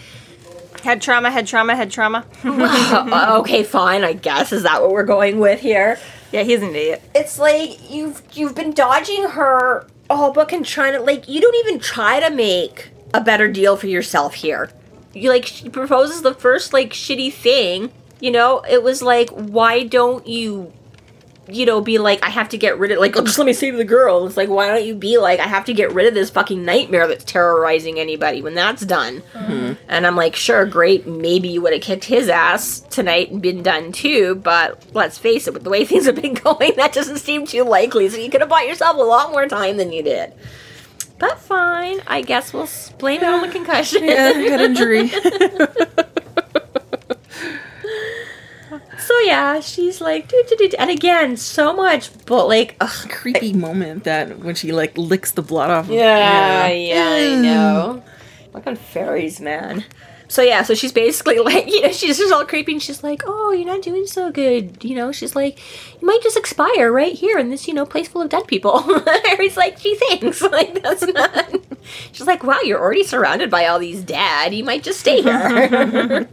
[0.84, 2.26] Head trauma, head trauma, head trauma.
[2.44, 4.52] uh, okay, fine, I guess.
[4.52, 6.00] Is that what we're going with here?
[6.32, 7.04] yeah, he's an idiot.
[7.14, 11.56] It's like you've you've been dodging her all book and trying to like you don't
[11.66, 14.72] even try to make a better deal for yourself here.
[15.14, 19.84] You like she proposes the first like shitty thing, you know, it was like why
[19.84, 20.72] don't you
[21.48, 23.54] you know, be like, I have to get rid of, like, oh, just let me
[23.54, 24.26] save the girl.
[24.26, 26.64] It's like, why don't you be like, I have to get rid of this fucking
[26.64, 29.22] nightmare that's terrorizing anybody when that's done?
[29.34, 29.74] Mm-hmm.
[29.88, 31.08] And I'm like, sure, great.
[31.08, 34.36] Maybe you would have kicked his ass tonight and been done too.
[34.36, 37.64] But let's face it, with the way things have been going, that doesn't seem too
[37.64, 38.08] likely.
[38.10, 40.34] So you could have bought yourself a lot more time than you did.
[41.18, 42.68] But fine, I guess we'll
[42.98, 44.04] blame it on the concussion.
[44.04, 45.12] Yeah, head injury.
[49.02, 53.54] so yeah, she's like, doo, doo, doo, and again, so much, but like, ugh, Creepy
[53.54, 55.86] moment that when she like licks the blood off.
[55.86, 58.04] of- Yeah, yeah, I know.
[58.54, 59.84] Fucking fairies, man.
[60.28, 63.22] So yeah, so she's basically like, you know, she's just all creepy and she's like,
[63.26, 64.82] oh, you're not doing so good.
[64.84, 65.60] You know, she's like,
[66.02, 68.80] you might just expire right here in this, you know, place full of dead people.
[69.26, 71.54] Harry's like, "She thinks Like, that's not.
[72.14, 74.54] She's like, wow, you're already surrounded by all these dead.
[74.54, 76.30] You might just stay here.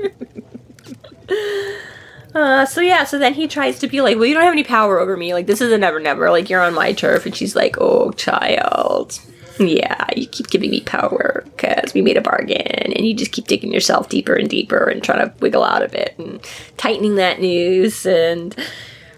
[2.35, 4.64] Uh, so yeah, so then he tries to be like, well, you don't have any
[4.64, 5.33] power over me.
[5.33, 6.31] Like, this is a never never.
[6.31, 7.26] Like, you're on my turf.
[7.26, 9.18] And she's like, oh, child.
[9.59, 13.49] Yeah, you keep giving me power because we made a bargain, and you just keep
[13.49, 16.41] digging yourself deeper and deeper and trying to wiggle out of it and
[16.76, 18.55] tightening that noose and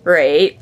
[0.03, 0.59] right.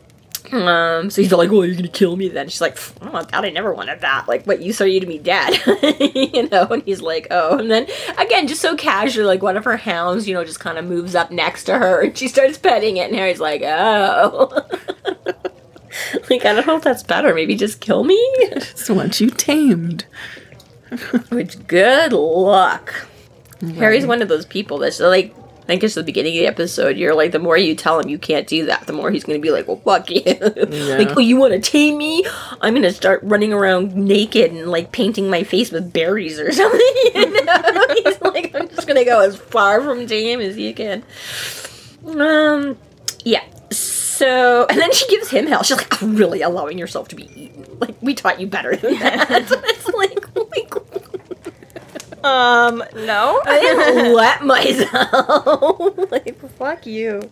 [0.53, 3.13] Um, so he's like, "Well, you're gonna kill me then?" She's like, "Pff, "I don't
[3.15, 3.45] want that.
[3.45, 4.27] I never wanted that.
[4.29, 5.61] Like, what use are you to me dead,
[6.15, 7.87] you know?" And he's like, "Oh." And then
[8.17, 11.15] again, just so casual, like one of her hounds, you know, just kind of moves
[11.15, 14.49] up next to her, and she starts petting it, and Harry's like, "Oh."
[16.31, 17.35] like, I don't know if that's better.
[17.35, 18.19] Maybe just kill me.
[18.55, 20.07] Just want you tamed.
[21.31, 23.07] Which good luck.
[23.75, 25.35] Harry's one of those people that's like
[25.69, 26.97] think it's the beginning of the episode.
[26.97, 29.39] You're like, the more you tell him you can't do that, the more he's going
[29.39, 30.23] to be like, well, fuck you.
[30.25, 32.25] like, oh, you want to tame me?
[32.63, 36.51] I'm going to start running around naked and like painting my face with berries or
[36.55, 36.81] something.
[37.15, 37.87] You know?
[38.03, 41.05] he's like, I'm just going to go as far from tame as you can.
[42.07, 42.79] Um,
[43.25, 43.45] yeah.
[43.71, 45.63] So, and then she gives him hell.
[45.63, 47.79] She's like, really allowing yourself to be eaten.
[47.79, 49.29] Like, we taught you better than that.
[49.31, 50.88] it's like, oh God.
[52.25, 53.41] Um, no.
[53.45, 55.99] I didn't let myself.
[56.11, 57.31] like, fuck you.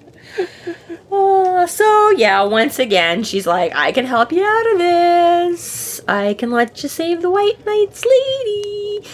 [1.10, 6.00] Uh, so, yeah, once again, she's like, I can help you out of this.
[6.08, 9.06] I can let you save the White Knight's lady.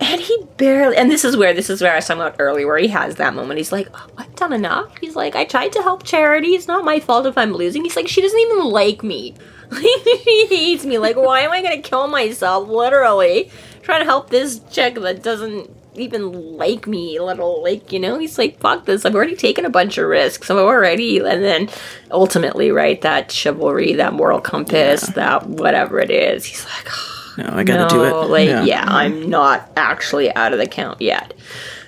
[0.00, 2.66] And he barely, and this is where, this is where I was talking about earlier,
[2.66, 3.58] where he has that moment.
[3.58, 4.96] He's like, oh, I've done enough.
[5.00, 6.50] He's like, I tried to help charity.
[6.54, 7.82] It's not my fault if I'm losing.
[7.82, 9.34] He's like, she doesn't even like me.
[9.76, 10.98] she hates me.
[10.98, 12.68] Like, why am I going to kill myself?
[12.68, 13.50] Literally.
[13.88, 18.18] Trying to help this chick that doesn't even like me, little like you know.
[18.18, 19.06] He's like, "Fuck this!
[19.06, 20.50] I've already taken a bunch of risks.
[20.50, 21.70] I'm already." And then
[22.10, 27.48] ultimately, right, that chivalry, that moral compass, that whatever it is, he's like, oh, No,
[27.50, 28.12] I gotta do it.
[28.28, 28.84] Like, yeah.
[28.86, 31.32] I'm not actually out of the count yet.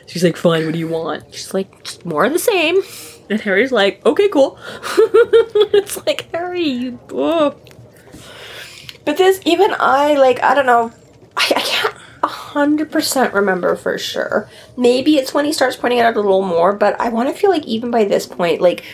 [0.07, 1.35] She's like, fine, what do you want?
[1.35, 2.81] She's like, just more of the same.
[3.29, 4.59] And Harry's like, okay, cool.
[5.73, 6.99] it's like, Harry, you.
[7.13, 7.55] Oh.
[9.05, 10.93] But this, even I, like, I don't know.
[11.37, 14.49] I, I can't 100% remember for sure.
[14.77, 17.41] Maybe it's when he starts pointing it out a little more, but I want to
[17.41, 18.85] feel like even by this point, like,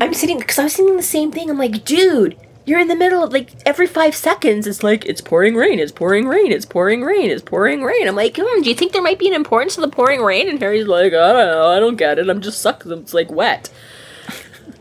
[0.00, 1.50] I'm sitting, because I was thinking the same thing.
[1.50, 5.20] I'm like, dude, you're in the middle of, like, every five seconds, it's like, it's
[5.20, 8.06] pouring rain, it's pouring rain, it's pouring rain, it's pouring rain.
[8.06, 10.48] I'm like, hmm, do you think there might be an importance to the pouring rain?
[10.48, 12.28] And Harry's like, I don't know, I don't get it.
[12.28, 13.70] I'm just sucked, it's like wet.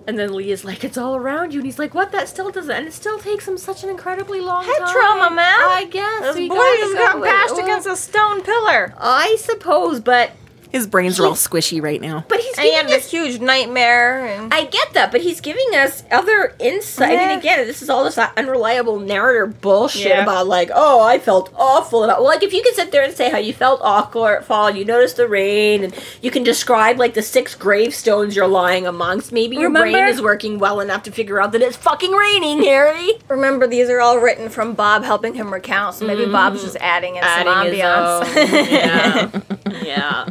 [0.07, 1.59] And then Lee is like, it's all around you.
[1.59, 2.11] And he's like, what?
[2.11, 2.71] That still doesn't.
[2.71, 4.93] And it still takes him such an incredibly long Head time.
[4.93, 5.59] trauma, man.
[5.59, 6.35] I guess.
[6.35, 8.93] This boy just got bashed well, against a stone pillar.
[8.97, 10.31] I suppose, but
[10.71, 12.23] His brains are all squishy right now.
[12.27, 14.25] but he's And he giving had us this huge nightmare.
[14.25, 17.11] And I get that, but he's giving us other insight.
[17.13, 17.31] Yeah.
[17.31, 20.23] And again, this is all this unreliable narrator bullshit Yeah.
[20.23, 22.03] about like, oh, I felt awful.
[22.03, 24.45] About, well, like if you can sit there and say how you felt awful at
[24.45, 28.47] fall, and you noticed the rain, and you can describe like the six gravestones you're
[28.47, 30.09] lying amongst, maybe your brain Remember?
[30.09, 33.11] is working well enough to figure out that it's fucking raining, Harry.
[33.27, 36.63] remember, these are all written from Bob helping him recount, so maybe Bob's mm.
[36.63, 38.35] just adding in some ambiance.
[38.71, 39.41] yeah,
[39.83, 40.29] yeah.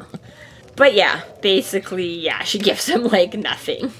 [0.80, 3.92] But yeah, basically, yeah, she gives him like nothing.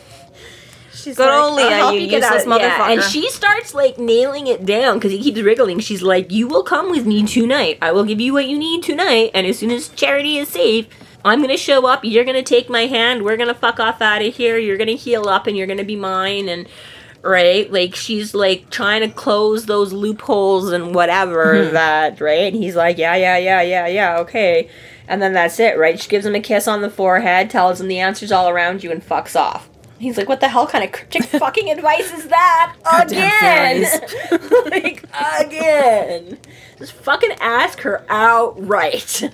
[0.95, 3.75] She's Good old Lea, "I'll help you get out useless of-" Yeah, And she starts
[3.75, 5.81] like nailing it down because he keeps wriggling.
[5.81, 7.77] She's like, "You will come with me tonight.
[7.83, 9.31] I will give you what you need tonight.
[9.35, 10.87] And as soon as Charity is safe."
[11.23, 12.03] I'm gonna show up.
[12.03, 13.25] You're gonna take my hand.
[13.25, 14.57] We're gonna fuck off out of here.
[14.57, 16.49] You're gonna heal up, and you're gonna be mine.
[16.49, 16.67] And
[17.21, 21.75] right, like she's like trying to close those loopholes and whatever mm-hmm.
[21.75, 22.23] that.
[22.23, 24.71] Right, and he's like, yeah, yeah, yeah, yeah, yeah, okay.
[25.11, 26.01] And then that's it, right?
[26.01, 28.93] She gives him a kiss on the forehead, tells him the answer's all around you,
[28.93, 29.69] and fucks off.
[29.99, 32.77] He's like, what the hell kind of cryptic fucking advice is that?
[33.03, 33.83] Again!
[34.71, 35.05] like,
[35.41, 36.39] again.
[36.79, 39.25] Just fucking ask her outright.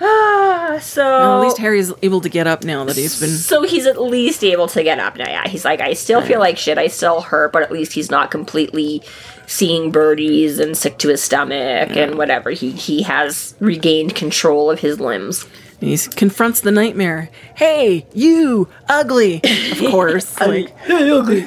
[0.00, 3.28] Ah, so Well, at least Harry's able to get up now that he's been.
[3.28, 5.28] so he's at least able to get up now.
[5.28, 6.78] Yeah, he's like, I still feel like shit.
[6.78, 9.02] I still hurt, but at least he's not completely
[9.46, 12.50] seeing birdies and sick to his stomach and whatever.
[12.50, 15.46] He he has regained control of his limbs.
[15.80, 17.28] He confronts the nightmare.
[17.56, 19.40] Hey, you ugly!
[19.44, 20.40] Of course.
[20.40, 21.46] like, ugly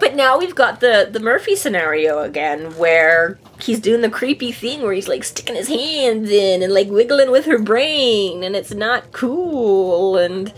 [0.00, 4.82] But now we've got the the Murphy scenario again, where he's doing the creepy thing
[4.82, 8.74] where he's like sticking his hands in and like wiggling with her brain, and it's
[8.74, 10.18] not cool.
[10.18, 10.52] And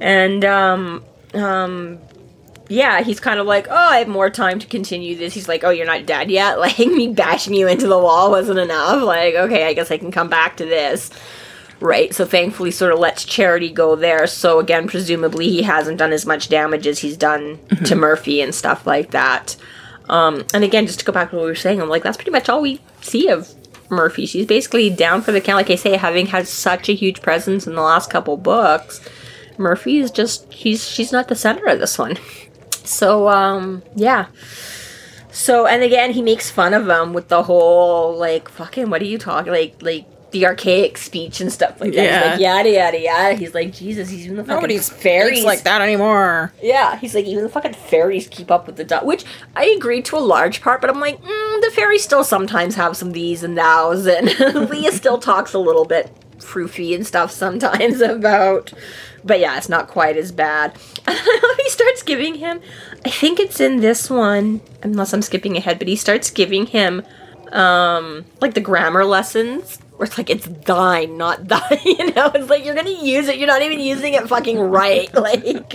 [0.00, 1.04] and um
[1.34, 1.98] um
[2.68, 5.34] yeah, he's kind of like, oh, I have more time to continue this.
[5.34, 6.58] He's like, oh, you're not dead yet.
[6.66, 9.02] Like me bashing you into the wall wasn't enough.
[9.02, 11.10] Like, okay, I guess I can come back to this.
[11.78, 14.26] Right, so thankfully, sort of lets Charity go there.
[14.26, 18.54] So again, presumably, he hasn't done as much damage as he's done to Murphy and
[18.54, 19.56] stuff like that.
[20.08, 22.16] Um, and again, just to go back to what we were saying, I'm like, that's
[22.16, 23.52] pretty much all we see of
[23.90, 24.26] Murphy.
[24.26, 25.58] She's basically down for the count.
[25.58, 29.06] Like I say, having had such a huge presence in the last couple books,
[29.58, 32.16] Murphy is just she's she's not the center of this one.
[32.86, 34.26] So um, yeah.
[35.30, 39.06] So and again, he makes fun of them with the whole like fucking what are
[39.06, 42.00] you talking like like the archaic speech and stuff like that.
[42.00, 42.30] He's Yeah.
[42.32, 43.34] like yada yada yada.
[43.34, 44.08] He's like Jesus.
[44.10, 46.52] He's even the fucking Nobody's fairies like that anymore.
[46.62, 49.24] yeah, he's like even the fucking fairies keep up with the dog, which
[49.54, 50.80] I agree to a large part.
[50.80, 54.90] But I'm like, mm, the fairies still sometimes have some these and thous, and Lea
[54.90, 58.72] still talks a little bit froofy and stuff sometimes about.
[59.26, 60.76] But yeah, it's not quite as bad.
[61.08, 62.60] he starts giving him,
[63.04, 67.02] I think it's in this one, unless I'm skipping ahead, but he starts giving him
[67.52, 72.30] um like the grammar lessons where it's like it's thine not thine you know?
[72.34, 73.38] It's like you're gonna use it.
[73.38, 75.70] You're not even using it fucking right like.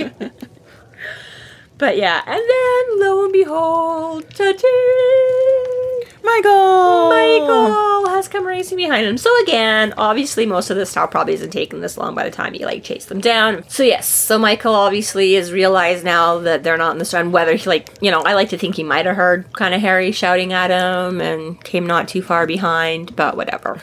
[1.77, 5.61] But yeah and then lo and behold ta-ding,
[6.36, 7.09] Michael!
[7.09, 9.17] Michael has come racing behind him.
[9.17, 12.53] So again, obviously most of this stuff probably isn't taking this long by the time
[12.53, 13.67] he like chased them down.
[13.67, 17.32] So yes, so Michael obviously has realized now that they're not in the sun.
[17.32, 19.82] Whether he like, you know, I like to think he might have heard kind of
[19.82, 23.82] Harry shouting at him and came not too far behind, but whatever.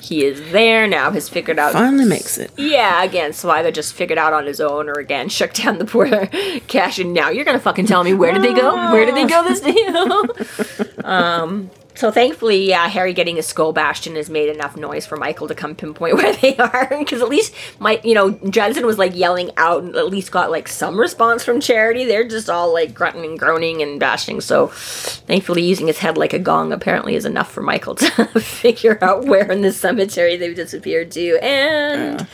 [0.00, 1.10] He is there now.
[1.10, 2.50] Has figured out Finally makes it.
[2.56, 5.84] yeah, again, so either just figured out on his own or again shook down the
[5.84, 6.26] poor
[6.68, 8.74] cash and now you're gonna fucking tell me where did they go?
[8.92, 9.60] Where did they go this
[11.00, 11.04] deal?
[11.04, 15.16] um so thankfully, yeah, Harry getting his skull bashed in has made enough noise for
[15.16, 16.88] Michael to come pinpoint where they are.
[16.88, 20.50] Because at least my you know, Jensen was like yelling out and at least got
[20.50, 22.04] like some response from Charity.
[22.04, 24.40] They're just all like grunting and groaning and bashing.
[24.40, 29.02] So thankfully using his head like a gong apparently is enough for Michael to figure
[29.02, 31.38] out where in the cemetery they've disappeared to.
[31.42, 32.26] And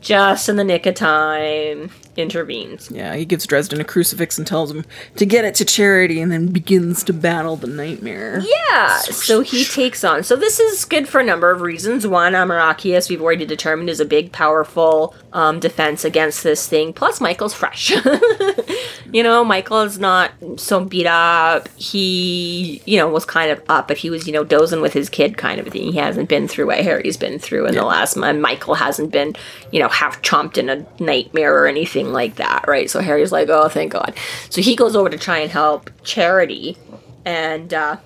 [0.00, 2.90] just in the nick of time intervenes.
[2.90, 4.84] Yeah, he gives Dresden a crucifix and tells him
[5.16, 8.42] to get it to Charity and then begins to battle the nightmare.
[8.70, 10.22] Yeah, so he takes on.
[10.22, 12.06] So this is good for a number of reasons.
[12.06, 16.92] One, Amoracchius, we've already determined, is a big, powerful um, defense against this thing.
[16.92, 17.90] Plus, Michael's fresh.
[19.12, 21.68] you know, Michael is not so beat up.
[21.76, 25.08] He, you know, was kind of up, but he was, you know, dozing with his
[25.08, 25.92] kid kind of thing.
[25.92, 28.40] He hasn't been through what Harry's been through in the last month.
[28.40, 29.34] Michael hasn't been,
[29.70, 32.90] you know, half chomped in a nightmare or anything like that, right?
[32.90, 34.14] So Harry's like, oh, thank God.
[34.50, 36.76] So he goes over to try and help Charity.
[37.24, 37.96] And, uh,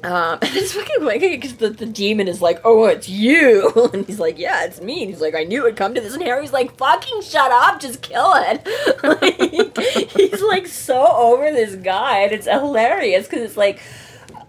[0.02, 4.18] um, it's fucking like because the, the demon is like, "Oh, it's you," and he's
[4.18, 6.54] like, "Yeah, it's me." And he's like, "I knew it'd come to this." And Harry's
[6.54, 8.66] like, "Fucking shut up, just kill it."
[9.02, 13.82] like, he's like so over this guy, and it's hilarious because it's like,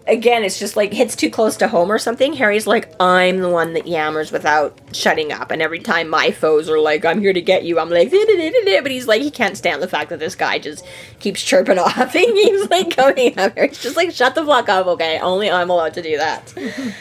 [0.06, 2.32] again, it's just like hits too close to home or something.
[2.34, 6.68] Harry's like, "I'm the one that yammers without shutting up," and every time my foes
[6.68, 9.82] are like, "I'm here to get you," I'm like, but he's like, he can't stand
[9.82, 10.84] the fact that this guy just
[11.20, 13.64] keeps chirping off and keeps like coming up here.
[13.64, 15.18] It's just like, shut the fuck up, okay?
[15.18, 16.54] Only I'm allowed to do that.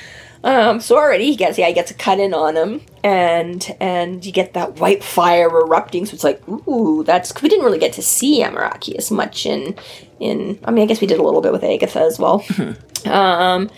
[0.44, 4.26] Um, so already he gets yeah, he gets a cut in on him, and and
[4.26, 6.06] you get that white fire erupting.
[6.06, 9.76] So it's like, ooh, that's we didn't really get to see Amoracchius as much in
[10.20, 10.60] in.
[10.64, 12.44] I mean, I guess we did a little bit with Agatha as well.
[13.08, 13.70] um,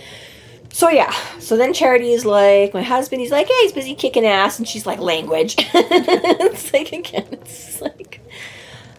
[0.73, 3.21] so yeah, so then Charity is like, my husband.
[3.21, 5.55] He's like, hey, he's busy kicking ass, and she's like, language.
[5.59, 8.19] it's like again, it's like.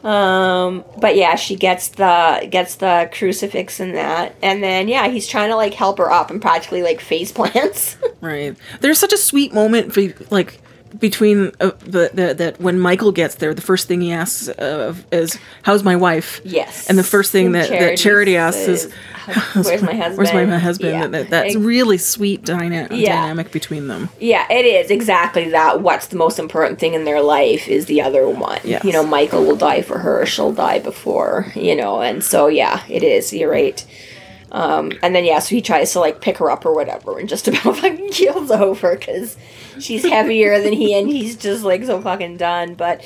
[0.05, 5.27] Um, but yeah, she gets the gets the crucifix and that, and then yeah, he's
[5.27, 7.97] trying to like help her up and practically like face plants.
[8.20, 8.57] Right.
[8.81, 10.61] There's such a sweet moment, for like
[10.99, 14.95] between uh, the, the that when Michael gets there, the first thing he asks uh,
[15.11, 18.92] is, "How's my wife?" yes, And the first thing that, that Charity asks is, says,
[19.66, 20.18] "Where's my husband?
[20.18, 21.07] "Where's my husband?" Yeah.
[21.07, 23.16] That, that's Ex- really sweet dyna- Yeah.
[23.20, 24.09] dynamic between them.
[24.20, 25.80] Yeah, it is exactly that.
[25.80, 28.61] What's the most important thing in their life is the other one.
[28.64, 28.84] Yes.
[28.84, 30.24] You know, Michael will die for her.
[30.26, 31.53] She'll die before.
[31.55, 33.32] You know, and so yeah, it is.
[33.32, 33.84] You're right.
[34.55, 37.28] Um, and then yeah, so he tries to like pick her up or whatever, and
[37.28, 39.36] just about fucking keels over because
[39.80, 42.74] she's heavier than he, and he's just like so fucking done.
[42.74, 43.05] But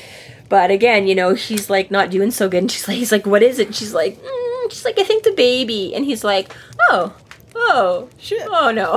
[0.50, 3.26] but again, you know, he's like not doing so good, and she's like, he's like,
[3.26, 3.68] what is it?
[3.68, 6.54] And she's like, mm, she's like, I think the baby, and he's like,
[6.90, 7.16] oh.
[7.60, 8.46] Oh Shit.
[8.50, 8.96] Oh no!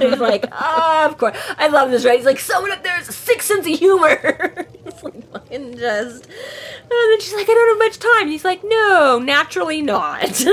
[0.10, 1.36] He's like, ah, of course.
[1.56, 2.16] I love this, right?
[2.16, 4.66] He's like, someone up there has a sick sense of humor.
[4.84, 6.26] He's like, fucking just.
[6.26, 8.22] And then she's like, I don't have much time.
[8.22, 10.44] And he's like, no, naturally not.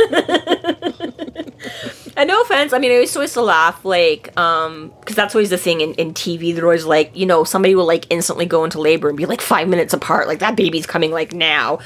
[2.16, 5.50] and no offense, I mean, I to, used to laugh, like, um, because that's always
[5.50, 6.54] the thing in, in TV.
[6.54, 9.42] They're always like, you know, somebody will like instantly go into labor and be like
[9.42, 10.28] five minutes apart.
[10.28, 11.80] Like, that baby's coming like now.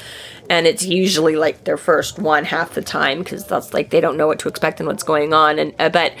[0.50, 4.18] And it's usually like their first one half the time because that's like they don't
[4.18, 5.41] know what to expect and what's going on.
[5.58, 6.14] And, uh, but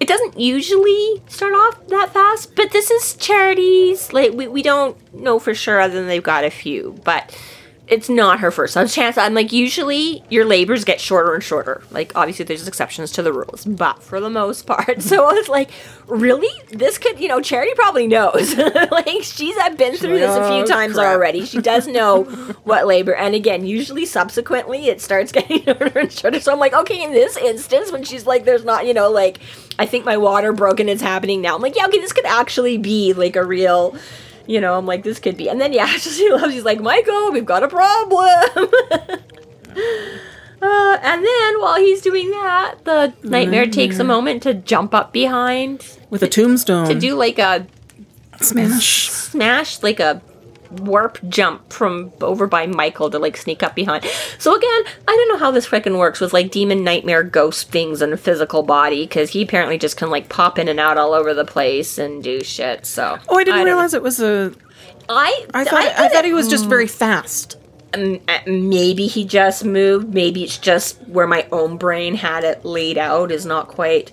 [0.00, 2.54] it doesn't usually start off that fast.
[2.56, 4.12] But this is charities.
[4.12, 6.98] Like, we, we don't know for sure other than they've got a few.
[7.04, 7.36] But
[7.86, 8.88] it's not her first time.
[8.88, 9.18] chance.
[9.18, 11.82] I'm like, usually your labors get shorter and shorter.
[11.90, 15.02] Like, obviously, there's exceptions to the rules, but for the most part.
[15.02, 15.68] So I was like,
[16.06, 16.48] really?
[16.70, 18.56] This could, you know, Charity probably knows.
[18.90, 21.06] like, she's I've been through this a few Oh, times crap.
[21.14, 21.44] already.
[21.44, 22.22] She does know
[22.64, 23.14] what labor.
[23.14, 26.40] And again, usually subsequently, it starts getting shorter and shorter.
[26.40, 29.40] So I'm like, okay, in this instance, when she's like, there's not, you know, like,
[29.78, 31.54] I think my water broke and it's happening now.
[31.54, 33.94] I'm like, yeah, okay, this could actually be like a real
[34.46, 35.48] you know, I'm like, this could be.
[35.48, 38.18] And then, yeah, he loves, he's like, Michael, we've got a problem.
[40.62, 45.12] uh, and then while he's doing that, the nightmare takes a moment to jump up
[45.12, 46.88] behind With a tombstone.
[46.88, 47.66] to do like a
[48.40, 49.10] smash.
[49.10, 50.20] smash, like a
[50.80, 54.04] warp jump from over by Michael to like sneak up behind.
[54.38, 58.02] So again, I don't know how this freaking works with like demon nightmare ghost things
[58.02, 61.12] in a physical body because he apparently just can like pop in and out all
[61.12, 62.86] over the place and do shit.
[62.86, 63.64] So Oh, I didn't know.
[63.66, 64.52] realize it was a.
[65.08, 67.56] I I thought I, did thought it- he was just very fast.
[67.92, 70.12] um, uh, maybe he just moved.
[70.14, 74.10] Maybe it's just where my own brain had it laid out is not quite.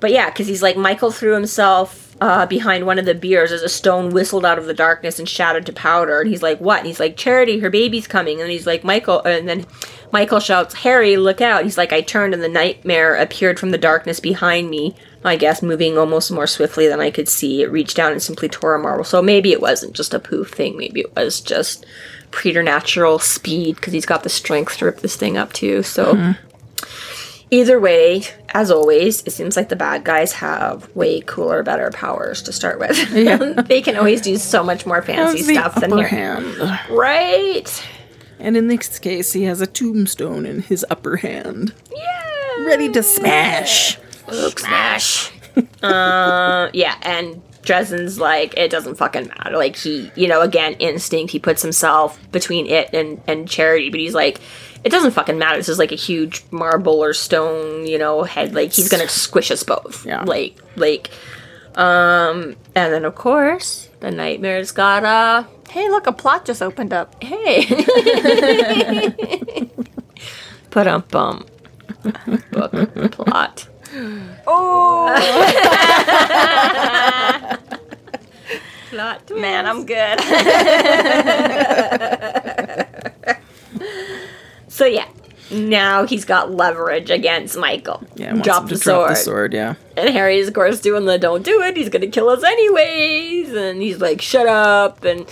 [0.00, 3.62] But yeah, because he's like Michael threw himself uh, behind one of the biers as
[3.62, 6.20] a stone whistled out of the darkness and shattered to powder.
[6.20, 9.22] And he's like, "What?" And he's like, "Charity, her baby's coming." And he's like, "Michael,"
[9.22, 9.66] and then
[10.12, 13.78] Michael shouts, "Harry, look out!" He's like, "I turned, and the nightmare appeared from the
[13.78, 14.94] darkness behind me."
[15.24, 17.62] I guess moving almost more swiftly than I could see.
[17.62, 19.04] It reached down and simply tore a marble.
[19.04, 20.76] So maybe it wasn't just a poof thing.
[20.76, 21.84] Maybe it was just
[22.30, 25.82] preternatural speed because he's got the strength to rip this thing up too.
[25.82, 26.14] So
[27.50, 32.42] either way, as always, it seems like the bad guys have way cooler, better powers
[32.42, 33.10] to start with.
[33.68, 36.06] they can always do so much more fancy stuff than here.
[36.06, 36.80] hand.
[36.90, 37.86] Right?
[38.38, 42.64] And in this case, he has a tombstone in his upper hand, Yeah.
[42.66, 43.98] ready to smash.
[44.30, 45.32] Luke smash.
[45.82, 49.56] uh, yeah, and Dresden's like, it doesn't fucking matter.
[49.56, 51.32] Like he, you know, again, instinct.
[51.32, 54.40] He puts himself between it and and Charity, but he's like,
[54.84, 55.56] it doesn't fucking matter.
[55.58, 58.54] This is like a huge marble or stone, you know, head.
[58.54, 60.06] Like he's gonna squish us both.
[60.06, 60.22] Yeah.
[60.24, 61.10] Like, like,
[61.74, 66.94] um, and then of course the nightmare's got a Hey, look, a plot just opened
[66.94, 67.22] up.
[67.22, 67.66] hey.
[70.70, 71.44] Put on bum.
[72.52, 73.68] Book plot.
[74.46, 75.08] Oh,
[78.90, 79.30] Plot.
[79.36, 80.18] man, I'm good.
[84.78, 85.08] So yeah,
[85.50, 88.00] now he's got leverage against Michael.
[88.14, 89.52] Yeah, drop the drop the sword.
[89.52, 89.74] Yeah.
[89.96, 91.76] And Harry's of course doing the "Don't do it.
[91.76, 95.26] He's gonna kill us anyways." And he's like, "Shut up!" And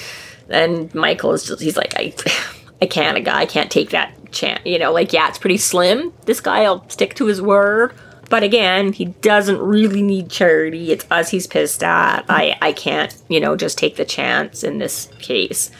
[0.48, 2.12] then Michael is just he's like, "I,
[2.82, 3.16] I can't.
[3.16, 4.62] A guy I can't take that chance.
[4.64, 6.12] You know, like yeah, it's pretty slim.
[6.24, 7.94] This guy'll stick to his word."
[8.28, 10.90] But again, he doesn't really need charity.
[10.90, 12.24] It's us he's pissed at.
[12.28, 15.70] I, I can't, you know, just take the chance in this case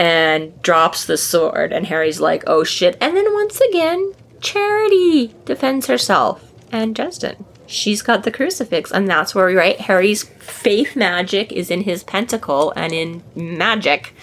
[0.00, 2.96] and drops the sword and harry's like oh shit.
[3.02, 7.44] And then once again charity defends herself and justin.
[7.66, 12.02] She's got the crucifix and that's where we right harry's faith magic is in his
[12.02, 14.14] pentacle and in magic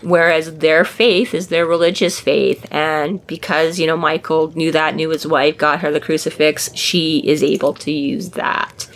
[0.00, 2.66] whereas their faith is their religious faith.
[2.70, 7.18] And because you know michael knew that knew his wife got her the crucifix she
[7.18, 8.88] is able to use that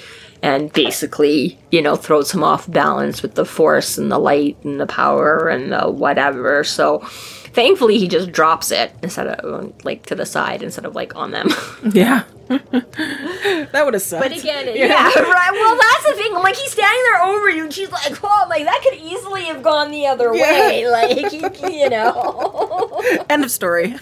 [0.44, 4.78] and basically, you know, throws him off balance with the force and the light and
[4.78, 6.62] the power and the whatever.
[6.64, 11.16] So thankfully, he just drops it instead of like to the side instead of like
[11.16, 11.48] on them.
[11.92, 12.24] Yeah.
[13.72, 14.22] that would have sucked.
[14.22, 15.04] But again, yeah.
[15.14, 15.50] right.
[15.52, 16.32] Well, that's the thing.
[16.34, 19.62] Like he's standing there over you, and she's like, "Oh, like that could easily have
[19.62, 23.02] gone the other way." Like you know.
[23.28, 23.94] End of story.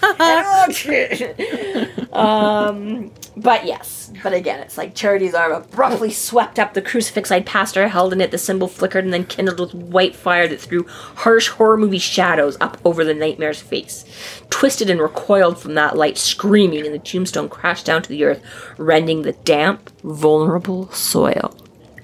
[2.12, 7.46] um, But yes, but again, it's like Charity's arm abruptly swept up the crucifix I'd
[7.46, 10.60] passed her, held in it, the symbol flickered and then kindled with white fire that
[10.60, 14.04] threw harsh horror movie shadows up over the nightmare's face.
[14.50, 18.41] Twisted and recoiled from that light, screaming, and the tombstone crashed down to the earth,
[18.78, 21.56] rending the damp, vulnerable soil.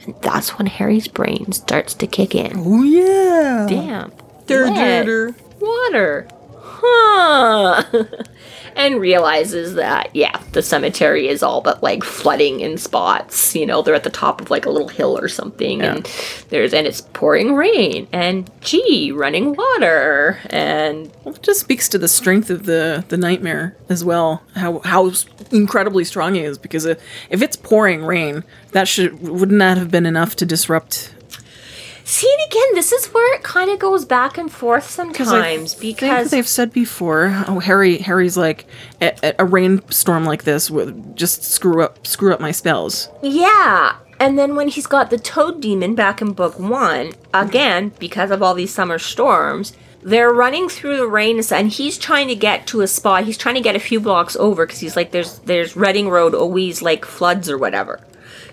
[0.02, 2.52] And that's when Harry's brain starts to kick in.
[2.56, 3.66] Oh yeah.
[3.68, 4.14] Damp,
[4.46, 5.36] Dur, wet, dur, dur.
[5.60, 6.28] water.
[6.60, 7.82] Huh.
[8.78, 13.54] and realizes that, yeah, the cemetery is all but like flooding in spots.
[13.54, 16.08] You know, they're at the top of like a little hill or something, and
[16.48, 21.98] there's and it's pouring rain, and gee, running water, and Well, it just speaks to
[21.98, 24.42] the strength of the the nightmare as well.
[24.54, 25.10] How how
[25.50, 29.90] incredibly strong he is because if, if it's pouring rain, that should wouldn't that have
[29.90, 31.14] been enough to disrupt?
[32.08, 32.74] See it again.
[32.74, 37.44] This is where it kind of goes back and forth sometimes because they've said before,
[37.46, 38.64] oh Harry Harry's like
[39.00, 43.08] a, a- a rainstorm like this would just screw up screw up my spells.
[43.22, 43.96] Yeah.
[44.20, 48.42] And then when he's got the toad demon back in book one, again, because of
[48.42, 52.80] all these summer storms, they're running through the rain and he's trying to get to
[52.80, 53.24] a spot.
[53.24, 56.34] He's trying to get a few blocks over because he's like, there's there's Reading Road
[56.34, 58.00] always like floods or whatever.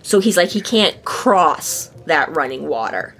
[0.03, 3.15] So he's like, he can't cross that running water.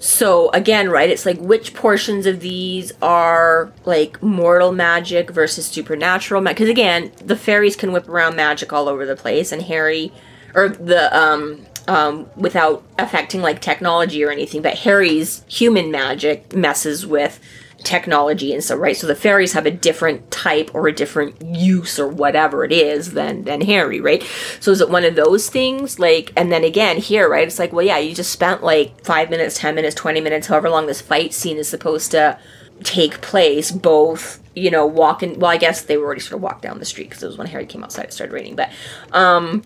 [0.00, 6.40] So again, right, it's like which portions of these are like mortal magic versus supernatural
[6.40, 6.56] magic?
[6.58, 10.12] Because again, the fairies can whip around magic all over the place, and Harry,
[10.54, 17.04] or the um um without affecting like technology or anything, but Harry's human magic messes
[17.06, 17.40] with
[17.84, 18.96] technology and so right?
[18.96, 23.12] So the fairies have a different type or a different use or whatever it is
[23.12, 24.22] than than harry right?
[24.60, 25.98] So is it one of those things?
[25.98, 29.30] Like and then again here right it's like well yeah you just spent like five
[29.30, 32.38] minutes ten minutes 20 minutes however long this fight scene is supposed to
[32.84, 36.62] take place both you know walking well i guess they were already sort of walked
[36.62, 38.70] down the street because it was when harry came outside it started raining but
[39.12, 39.62] um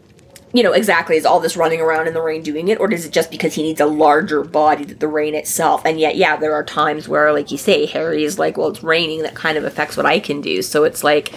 [0.53, 3.07] you know, exactly is all this running around in the rain doing it, or is
[3.07, 5.83] it just because he needs a larger body than the rain itself?
[5.85, 8.83] And yet, yeah, there are times where, like you say, Harry is like, well, it's
[8.83, 10.61] raining, that kind of affects what I can do.
[10.63, 11.33] So it's like,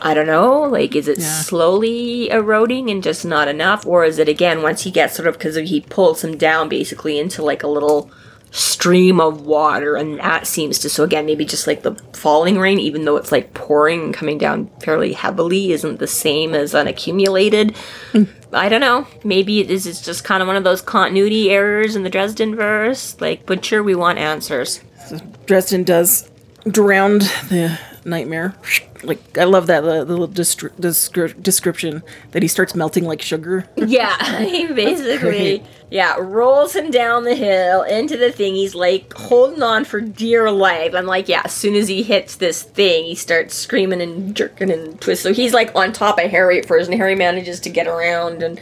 [0.00, 1.40] I don't know, like, is it Yeah.
[1.40, 3.86] slowly eroding and just not enough?
[3.86, 7.18] Or is it, again, once he gets sort of, because he pulls him down basically
[7.18, 8.10] into like a little
[8.50, 12.78] stream of water and that seems to so again maybe just like the falling rain
[12.78, 16.86] even though it's like pouring and coming down fairly heavily isn't the same as an
[16.86, 17.74] accumulated
[18.12, 18.28] mm.
[18.52, 19.06] i don't know.
[19.24, 23.20] Maybe this is just kind of one of those continuity errors in the dresden verse.
[23.20, 24.80] Like butcher we want answers.
[25.46, 26.27] Dresden does
[26.70, 28.54] drown the nightmare.
[29.02, 32.02] Like I love that the, the little destri- descri- description
[32.32, 33.68] that he starts melting like sugar.
[33.76, 39.62] yeah he basically yeah rolls him down the hill into the thing he's like holding
[39.62, 43.14] on for dear life i'm like yeah as soon as he hits this thing he
[43.14, 46.90] starts screaming and jerking and twist so he's like on top of harry at first
[46.90, 48.58] and harry manages to get around and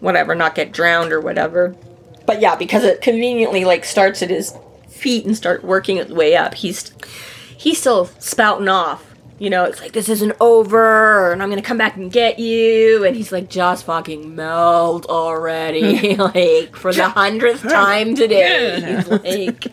[0.00, 1.74] whatever not get drowned or whatever
[2.26, 4.52] but yeah because it conveniently like starts at his
[4.88, 6.92] feet and start working its way up he's
[7.56, 9.14] he's still spouting off.
[9.38, 13.04] You know, it's like this isn't over, and I'm gonna come back and get you.
[13.04, 18.80] And he's like, just fucking melt already, like for the hundredth time today.
[18.96, 19.64] He's like,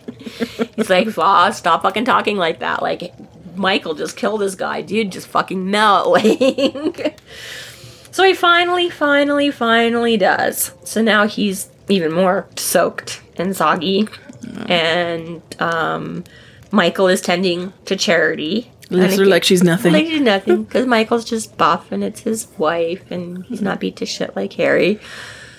[0.76, 2.82] he's like, "Aw, stop fucking talking like that.
[2.82, 3.14] Like,
[3.56, 5.12] Michael just killed this guy, dude.
[5.12, 6.20] Just fucking melt.
[6.24, 7.18] Like,
[8.10, 10.70] so he finally, finally, finally does.
[10.84, 14.06] So now he's even more soaked and soggy,
[14.68, 16.22] and um,
[16.74, 18.70] Michael is tending to Charity.
[18.90, 19.92] And her like she's nothing.
[19.92, 23.96] like she's nothing because Michael's just buff and it's his wife and he's not beat
[23.96, 25.00] to shit like Harry.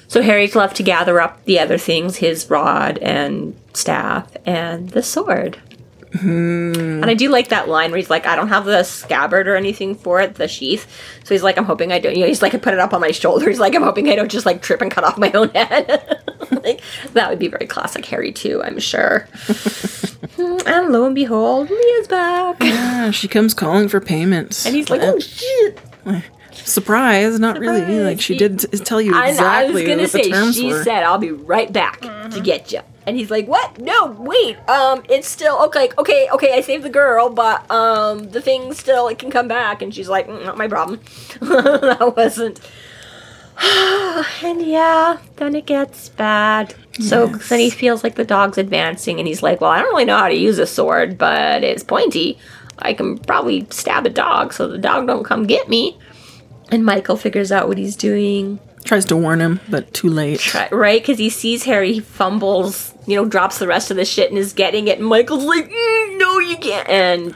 [0.07, 5.01] So Harry's left to gather up the other things, his rod and staff and the
[5.01, 5.57] sword.
[6.13, 7.01] Hmm.
[7.01, 9.55] And I do like that line where he's like, I don't have the scabbard or
[9.55, 10.87] anything for it, the sheath.
[11.23, 12.93] So he's like, I'm hoping I don't, you know, he's like, I put it up
[12.93, 13.49] on my shoulder.
[13.49, 16.21] He's like, I'm hoping I don't just like trip and cut off my own head.
[16.63, 16.81] like,
[17.13, 19.27] that would be very classic Harry too, I'm sure.
[20.37, 22.61] and lo and behold, Lea's back.
[22.61, 24.65] Yeah, she comes calling for payments.
[24.65, 25.79] And he's like, oh shit.
[26.51, 27.99] surprise, not really.
[28.01, 30.83] Like she did t- tell you exactly I was gonna what say she were.
[30.83, 32.81] said I'll be right back to get you.
[33.07, 33.79] And he's like, "What?
[33.79, 34.57] No, wait.
[34.67, 35.89] Um, it's still okay.
[35.97, 36.53] Okay, okay.
[36.53, 40.09] I saved the girl, but um, the thing still it can come back." And she's
[40.09, 40.99] like, "Mm, "Not my problem.
[41.39, 42.59] that wasn't."
[44.43, 46.75] and yeah, then it gets bad.
[46.99, 50.05] So then he feels like the dog's advancing, and he's like, "Well, I don't really
[50.05, 52.37] know how to use a sword, but it's pointy.
[52.79, 55.97] I can probably stab a dog, so the dog don't come get me."
[56.69, 58.59] And Michael figures out what he's doing.
[58.83, 60.39] Tries to warn him, but too late.
[60.39, 61.01] Try- right?
[61.01, 64.37] Because he sees Harry, he fumbles, you know, drops the rest of the shit and
[64.37, 64.99] is getting it.
[64.99, 66.87] And Michael's like, "Mm, no, you can't.
[66.87, 67.35] And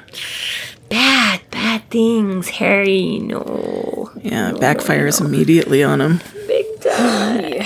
[0.89, 3.88] bad, bad things, Harry, no.
[4.21, 6.21] Yeah, it backfires immediately on him.
[6.47, 7.63] big time.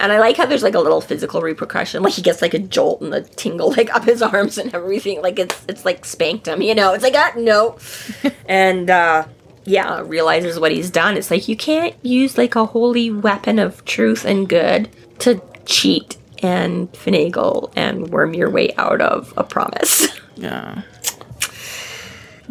[0.00, 2.02] And I like how there's like a little physical repercussion.
[2.02, 5.22] Like he gets like a jolt and a tingle like up his arms and everything.
[5.22, 6.92] Like it's it's like spanked him, you know.
[6.92, 7.78] It's like ah no.
[8.48, 9.26] and uh
[9.64, 11.16] yeah, realizes what he's done.
[11.16, 14.90] It's like you can't use like a holy weapon of truth and good
[15.20, 20.08] to cheat and finagle and worm your way out of a promise.
[20.36, 20.82] Yeah.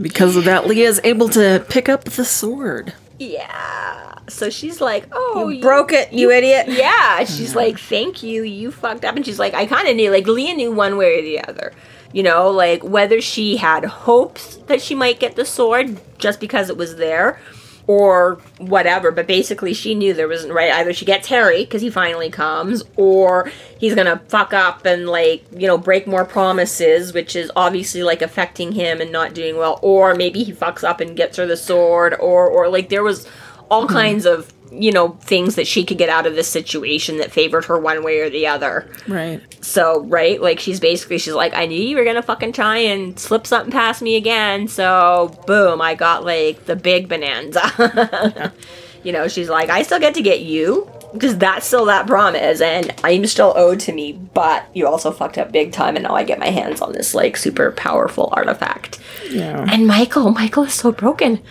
[0.01, 2.93] Because of that, Lea is able to pick up the sword.
[3.31, 4.15] Yeah.
[4.27, 6.67] So she's like, "Oh, you Broke it, you idiot.
[6.83, 10.11] Yeah, she's like, "Thank you, you fucked up," and she's like, "I kind of knew."
[10.11, 11.73] Like Lea knew one way or the other,
[12.11, 16.69] you know, like whether she had hopes that she might get the sword just because
[16.69, 17.39] it was there,
[17.87, 19.11] or whatever.
[19.11, 20.71] But basically, she knew there wasn't right.
[20.71, 25.43] Either she gets Harry because he finally comes, or he's gonna fuck up and like
[25.51, 29.79] you know break more promises, which is obviously like affecting him and not doing well,
[29.81, 33.27] or maybe he fucks up and gets her the sword, or or like there was
[33.73, 33.93] all mm-hmm.
[33.93, 37.65] kinds of you know things that she could get out of this situation that favored
[37.65, 38.89] her one way or the other.
[39.07, 39.41] Right.
[39.63, 43.19] So, right, like she's basically she's like, I knew you were gonna fucking try and
[43.19, 44.67] slip something past me again.
[44.67, 48.53] So, boom, I got like the big bonanza.
[49.03, 52.59] you know, she's like, I still get to get you because that's still that promise,
[52.59, 54.13] and I'm still owed to me.
[54.13, 57.13] But you also fucked up big time, and now I get my hands on this
[57.13, 58.99] like super powerful artifact.
[59.29, 59.65] Yeah.
[59.69, 61.41] And Michael, Michael is so broken.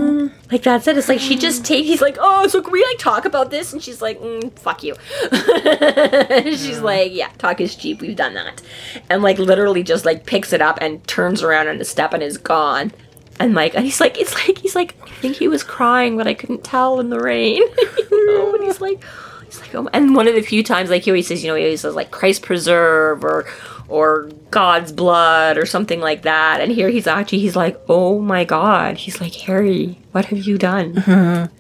[0.52, 0.98] like that's it.
[0.98, 1.86] It's like she just take.
[1.86, 3.74] He's like, oh, so can we like talk about this?
[3.74, 4.96] And she's like, mm, fuck you.
[6.56, 8.02] she's like, yeah, talk is cheap.
[8.02, 8.62] We've done that.
[9.10, 12.22] And like literally just like picks it up and turns around on a step and
[12.22, 12.92] is gone.
[13.40, 16.28] And like, and he's like, it's like he's like, I think he was crying, but
[16.28, 17.58] I couldn't tell in the rain.
[18.12, 19.04] you know, and he's like.
[19.46, 21.54] He's like, oh, and one of the few times, like he always says, you know,
[21.54, 23.46] he always says like Christ preserve or
[23.88, 26.62] or God's blood or something like that.
[26.62, 28.98] And here he's actually, he's like, oh my God.
[28.98, 30.96] He's like, Harry, what have you done?
[30.96, 31.56] Mm-hmm.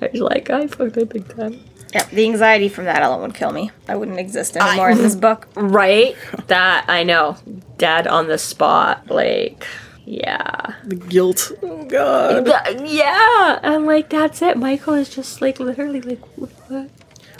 [0.02, 1.60] I was like, I fucked up big time.
[1.92, 3.72] Yeah, the anxiety from that alone would kill me.
[3.88, 5.48] I wouldn't exist anymore in this book.
[5.56, 6.16] Right?
[6.46, 7.36] that, I know.
[7.76, 9.10] Dead on the spot.
[9.10, 9.66] Like,
[10.10, 10.74] yeah.
[10.84, 11.52] The guilt.
[11.62, 12.44] Oh, God.
[12.44, 13.60] The- yeah.
[13.62, 14.56] And like, that's it.
[14.56, 16.90] Michael is just like, literally like, what?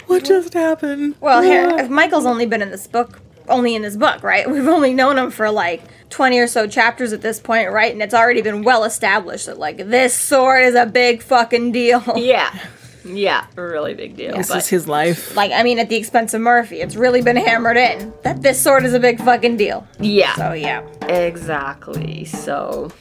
[0.07, 1.15] What just happened?
[1.19, 1.79] Well, here, ah.
[1.79, 3.19] if Michael's only been in this book,
[3.49, 4.49] only in this book, right?
[4.51, 7.91] We've only known him for like 20 or so chapters at this point, right?
[7.91, 12.03] And it's already been well established that, like, this sword is a big fucking deal.
[12.15, 12.57] Yeah.
[13.03, 13.45] Yeah.
[13.57, 14.35] A really big deal.
[14.37, 15.35] This but is his life.
[15.35, 18.61] Like, I mean, at the expense of Murphy, it's really been hammered in that this
[18.61, 19.87] sword is a big fucking deal.
[19.99, 20.35] yeah.
[20.35, 20.81] So, yeah.
[21.07, 22.25] Exactly.
[22.25, 22.91] So,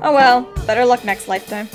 [0.00, 1.68] Oh well, better luck next lifetime.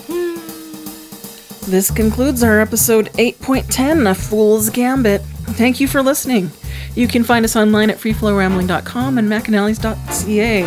[1.67, 5.21] This concludes our episode 8.10 of Fool's Gambit.
[5.21, 6.51] Thank you for listening.
[6.95, 10.61] You can find us online at freeflowrambling.com and macanallies.ca.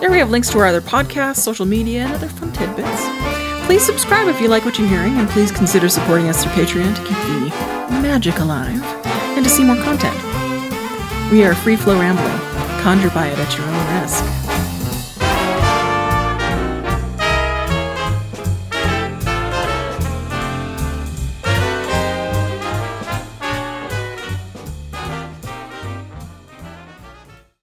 [0.00, 3.45] There we have links to our other podcasts, social media, and other fun tidbits.
[3.66, 6.94] Please subscribe if you like what you're hearing, and please consider supporting us through Patreon
[6.94, 8.80] to keep the magic alive
[9.36, 10.16] and to see more content.
[11.32, 12.38] We are Free Flow Rambling.
[12.82, 14.45] Conjure by it at your own risk.